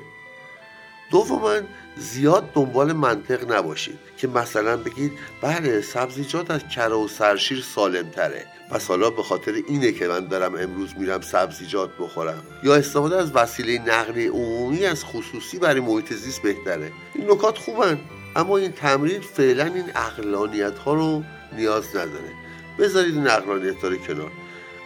دوما 1.12 1.60
زیاد 1.97 2.52
دنبال 2.54 2.93
منطق 2.93 3.52
نباشید 3.52 4.00
که 4.17 4.28
مثلا 4.28 4.78
بگید 4.78 5.12
بله 5.41 5.82
سبزیجات 5.82 6.52
از 6.52 6.62
کره 6.67 6.95
و 6.95 7.08
سرشیر 7.08 7.65
تره 8.12 8.45
پس 8.71 8.88
حالا 8.88 9.10
به 9.10 9.24
خاطر 9.24 9.54
اینه 9.67 9.91
که 9.91 10.08
من 10.08 10.28
دارم 10.28 10.56
امروز 10.56 10.89
میرم 10.97 11.21
سبزیجات 11.21 11.89
بخورم 12.00 12.43
یا 12.63 12.76
استفاده 12.76 13.17
از 13.17 13.36
وسیله 13.36 13.80
نقلیه 13.80 14.32
عمومی 14.32 14.86
از 14.86 15.06
خصوصی 15.06 15.60
برای 15.60 15.80
محیط 15.82 16.13
زیست 16.13 16.41
بهتره 16.41 16.91
این 17.15 17.32
نکات 17.32 17.58
خوبن 17.58 18.00
اما 18.36 18.58
این 18.58 18.71
تمرین 18.71 19.21
فعلا 19.21 19.63
این 19.65 19.86
اقلانیت 19.95 20.78
ها 20.78 20.93
رو 20.93 21.24
نیاز 21.56 21.89
نداره 21.89 22.32
بذارید 22.80 23.13
این 23.15 23.28
اقلانیت 23.28 23.84
رو 23.84 23.95
کنار 23.97 24.32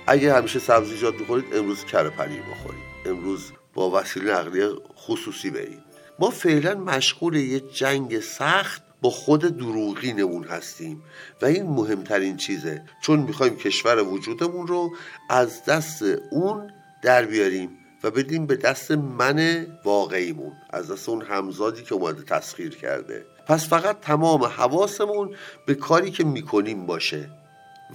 اگه 0.07 0.33
همیشه 0.35 0.59
سبزیجات 0.59 1.17
بخورید 1.17 1.45
امروز 1.55 1.83
کره 1.85 2.09
پنیر 2.09 2.41
بخورید 2.41 2.81
امروز 3.05 3.51
با 3.73 3.91
وسیله 3.91 4.31
نقلیه 4.33 4.69
خصوصی 4.97 5.49
برید 5.49 5.84
ما 6.19 6.29
فعلا 6.29 6.75
مشغول 6.75 7.35
یه 7.35 7.59
جنگ 7.59 8.19
سخت 8.19 8.81
با 9.01 9.09
خود 9.09 9.41
دروغینمون 9.57 10.43
هستیم 10.43 11.01
و 11.41 11.45
این 11.45 11.65
مهمترین 11.65 12.37
چیزه 12.37 12.81
چون 13.01 13.19
میخوایم 13.19 13.55
کشور 13.55 13.99
وجودمون 14.03 14.67
رو 14.67 14.91
از 15.29 15.65
دست 15.65 16.01
اون 16.31 16.69
در 17.03 17.25
بیاریم 17.25 17.69
و 18.03 18.11
بدیم 18.11 18.45
به 18.45 18.55
دست 18.55 18.91
من 18.91 19.67
واقعیمون 19.85 20.51
از 20.69 20.91
دست 20.91 21.09
اون 21.09 21.21
همزادی 21.21 21.83
که 21.83 21.93
اومده 21.95 22.23
تسخیر 22.23 22.75
کرده 22.75 23.25
پس 23.47 23.67
فقط 23.69 23.99
تمام 23.99 24.43
حواسمون 24.43 25.35
به 25.67 25.75
کاری 25.75 26.11
که 26.11 26.23
میکنیم 26.23 26.85
باشه 26.85 27.29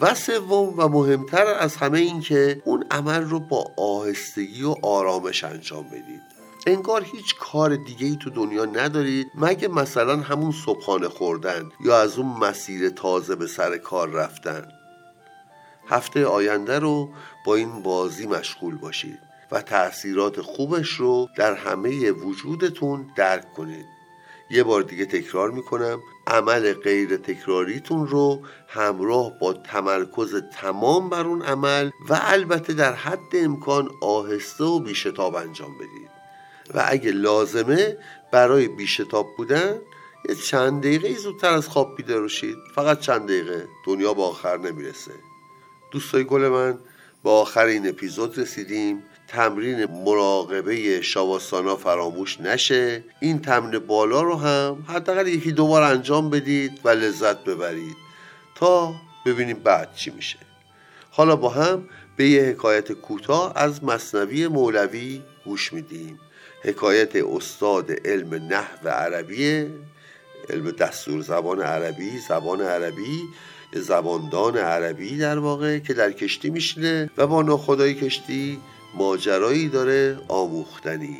و 0.01 0.15
سوم 0.15 0.79
و 0.79 0.89
مهمتر 0.89 1.47
از 1.47 1.77
همه 1.77 1.99
این 1.99 2.21
که 2.21 2.63
اون 2.65 2.85
عمل 2.91 3.23
رو 3.23 3.41
با 3.41 3.65
آهستگی 3.79 4.63
و 4.63 4.75
آرامش 4.83 5.45
انجام 5.45 5.87
بدید 5.89 6.30
انگار 6.66 7.03
هیچ 7.05 7.37
کار 7.38 7.77
دیگه 7.77 8.07
ای 8.07 8.16
تو 8.16 8.31
دنیا 8.31 8.64
ندارید 8.64 9.31
مگه 9.35 9.68
مثلا 9.68 10.16
همون 10.16 10.53
صبحانه 10.53 11.09
خوردن 11.09 11.68
یا 11.81 12.01
از 12.01 12.18
اون 12.18 12.29
مسیر 12.38 12.88
تازه 12.88 13.37
به 13.37 13.46
سر 13.46 13.77
کار 13.77 14.11
رفتن 14.11 14.68
هفته 15.88 16.27
آینده 16.27 16.79
رو 16.79 17.09
با 17.46 17.55
این 17.57 17.83
بازی 17.83 18.27
مشغول 18.27 18.75
باشید 18.79 19.18
و 19.53 19.62
تاثیرات 19.62 20.40
خوبش 20.40 20.88
رو 20.88 21.29
در 21.37 21.55
همه 21.55 22.11
وجودتون 22.11 23.11
درک 23.16 23.53
کنید 23.55 23.87
یه 24.51 24.62
بار 24.62 24.83
دیگه 24.83 25.07
تکرار 25.07 25.51
میکنم 25.51 26.01
عمل 26.27 26.73
غیر 26.75 27.16
تکراریتون 27.16 28.07
رو 28.07 28.40
همراه 28.68 29.33
با 29.40 29.53
تمرکز 29.53 30.42
تمام 30.53 31.09
بر 31.11 31.25
اون 31.27 31.42
عمل 31.42 31.90
و 32.11 32.18
البته 32.23 32.73
در 32.73 32.92
حد 32.92 33.20
امکان 33.33 33.88
آهسته 34.03 34.64
و 34.64 34.79
بیشتاب 34.81 35.35
انجام 35.35 35.75
بدید 35.79 36.10
و 36.75 36.85
اگه 36.89 37.11
لازمه 37.11 37.97
برای 38.31 38.69
بیشتاب 38.69 39.27
بودن 39.37 39.79
یه 40.29 40.35
چند 40.35 40.81
دقیقه 40.81 41.15
زودتر 41.17 41.49
از 41.51 41.69
خواب 41.69 41.97
بیدار 41.97 42.31
فقط 42.75 43.01
چند 43.01 43.25
دقیقه 43.25 43.69
دنیا 43.87 44.15
با 44.15 44.29
آخر 44.29 44.57
نمیرسه 44.57 45.11
دوستای 45.91 46.25
گل 46.25 46.49
من 46.49 46.79
با 47.23 47.41
آخر 47.41 47.65
این 47.65 47.89
اپیزود 47.89 48.39
رسیدیم 48.39 49.03
تمرین 49.29 49.87
مراقبه 50.05 51.01
شواستانا 51.03 51.77
فراموش 51.77 52.41
نشه 52.41 53.05
این 53.21 53.39
تمرین 53.39 53.79
بالا 53.81 54.23
رو 54.23 54.37
هم 54.37 54.85
حداقل 54.89 55.27
یکی 55.27 55.53
دو 55.53 55.67
بار 55.67 55.83
انجام 55.83 56.31
بدید 56.31 56.81
و 56.85 56.89
لذت 56.89 57.45
ببرید 57.45 57.97
تا 58.55 58.95
ببینیم 59.27 59.57
بعد 59.59 59.95
چی 59.95 60.11
میشه 60.11 60.39
حالا 61.11 61.37
با 61.37 61.49
هم 61.49 61.89
به 62.17 62.29
یه 62.29 62.43
حکایت 62.43 62.93
کوتاه 62.93 63.53
از 63.57 63.85
مصنوی 63.85 64.49
مولوی 64.49 65.23
گوش 65.45 65.73
میدیم 65.73 66.21
حکایت 66.64 67.16
استاد 67.16 67.92
علم 68.07 68.35
نه 68.35 68.64
و 68.85 68.88
عربیه 68.88 69.70
علم 70.51 70.70
دستور 70.70 71.20
زبان 71.20 71.61
عربی 71.61 72.18
زبان 72.29 72.61
عربی 72.61 73.23
زباندان 73.75 74.57
عربی 74.57 75.18
در 75.18 75.38
واقع 75.38 75.79
که 75.79 75.94
در 75.94 76.12
کشتی 76.12 76.51
میشینه 76.51 77.11
و 77.16 77.27
با 77.27 77.42
ناخدای 77.42 77.94
کشتی 77.94 78.59
ماجرایی 78.94 79.68
داره 79.68 80.16
آموختنی 80.29 81.18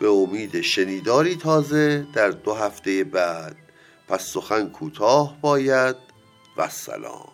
به 0.00 0.08
امید 0.08 0.60
شنیداری 0.60 1.36
تازه 1.36 2.06
در 2.14 2.30
دو 2.30 2.54
هفته 2.54 3.04
بعد 3.04 3.56
پس 4.08 4.24
سخن 4.26 4.68
کوتاه 4.68 5.38
باید 5.42 5.96
و 6.56 6.68
سلام 6.68 7.28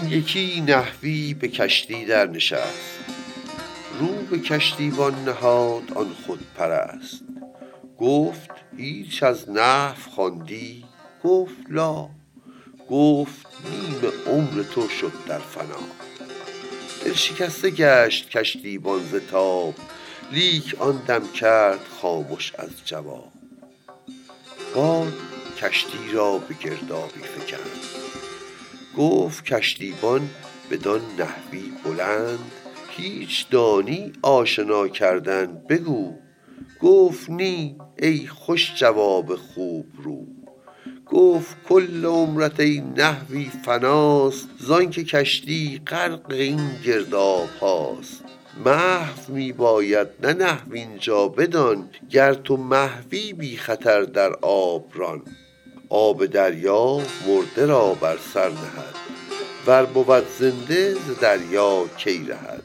آن 0.00 0.08
یکی 0.10 0.60
نحوی 0.60 1.34
به 1.34 1.48
کشتی 1.48 2.04
در 2.04 2.26
نشست 2.26 2.98
رو 4.00 4.06
به 4.08 4.38
کشتیبان 4.38 5.24
نهاد 5.24 5.92
آن 5.94 6.08
خود 6.26 6.40
پرست 6.54 7.24
گفت 8.00 8.50
هیچ 8.76 9.22
از 9.22 9.50
نحو 9.50 10.10
خواندی 10.14 10.84
گفت 11.24 11.54
لا 11.70 12.08
گفت 12.90 13.46
نیم 13.70 14.12
عمر 14.26 14.62
تو 14.62 14.88
شد 14.88 15.12
در 15.28 15.38
فنا 15.38 15.78
دل 17.04 17.12
شکسته 17.14 17.70
گشت 17.70 18.28
کشتیبان 18.30 19.00
ز 19.04 19.14
تاب 19.30 19.74
لیک 20.32 20.76
آن 20.78 21.02
دم 21.06 21.32
کرد 21.32 21.80
خاموش 22.00 22.52
از 22.58 22.70
جواب 22.84 23.32
باد 24.74 25.12
کشتی 25.62 26.12
را 26.12 26.38
به 26.38 26.54
گردابی 26.60 27.20
فکند 27.38 27.91
گفت 28.96 29.44
کشتیبان 29.44 30.28
بدان 30.70 31.00
نحوی 31.18 31.72
بلند 31.84 32.38
هیچ 32.90 33.46
دانی 33.50 34.12
آشنا 34.22 34.88
کردن 34.88 35.62
بگو 35.68 36.14
گفت 36.80 37.30
نی 37.30 37.76
ای 37.98 38.26
خوش 38.26 38.74
جواب 38.76 39.36
خوب 39.36 39.86
رو 40.02 40.26
گفت 41.06 41.56
کل 41.68 42.04
عمرت 42.04 42.60
ای 42.60 42.80
نحوی 42.80 43.50
فناست 43.64 44.48
که 44.92 45.04
کشتی 45.04 45.80
غرق 45.86 46.30
این 46.30 46.60
گرداب 46.84 47.48
محو 48.66 49.34
می 49.34 49.52
باید 49.52 50.08
نه 50.22 50.32
نحو 50.32 50.72
اینجا 50.72 51.28
بدان 51.28 51.88
گر 52.10 52.34
تو 52.34 52.56
محوی 52.56 53.32
بی 53.32 53.56
خطر 53.56 54.02
در 54.02 54.32
آب 54.42 54.84
ران 54.94 55.22
آب 55.94 56.26
دریا 56.26 57.00
مرده 57.28 57.66
را 57.66 57.94
بر 57.94 58.16
سر 58.34 58.48
نهد 58.48 58.94
ور 59.66 59.84
بود 59.84 60.26
زنده 60.38 60.94
ز 60.94 61.18
دریا 61.20 61.84
کی 61.98 62.24
رهد 62.24 62.62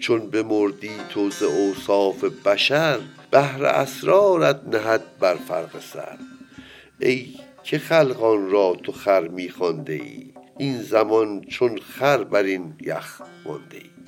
چون 0.00 0.44
مردی 0.48 0.90
تو 1.10 1.30
ز 1.30 1.42
اوصاف 1.42 2.24
بشر 2.24 2.98
بهر 3.30 3.64
اسرارت 3.64 4.60
نهد 4.74 5.02
بر 5.20 5.34
فرق 5.34 5.70
سر 5.92 6.18
ای 7.00 7.26
که 7.64 7.78
خلقان 7.78 8.50
را 8.50 8.76
تو 8.82 8.92
خر 8.92 9.28
می 9.28 9.52
ای 9.88 10.32
این 10.58 10.82
زمان 10.82 11.40
چون 11.40 11.78
خر 11.78 12.24
بر 12.24 12.42
این 12.42 12.74
یخ 12.82 13.22
مانده 13.46 13.76
ای 13.76 14.01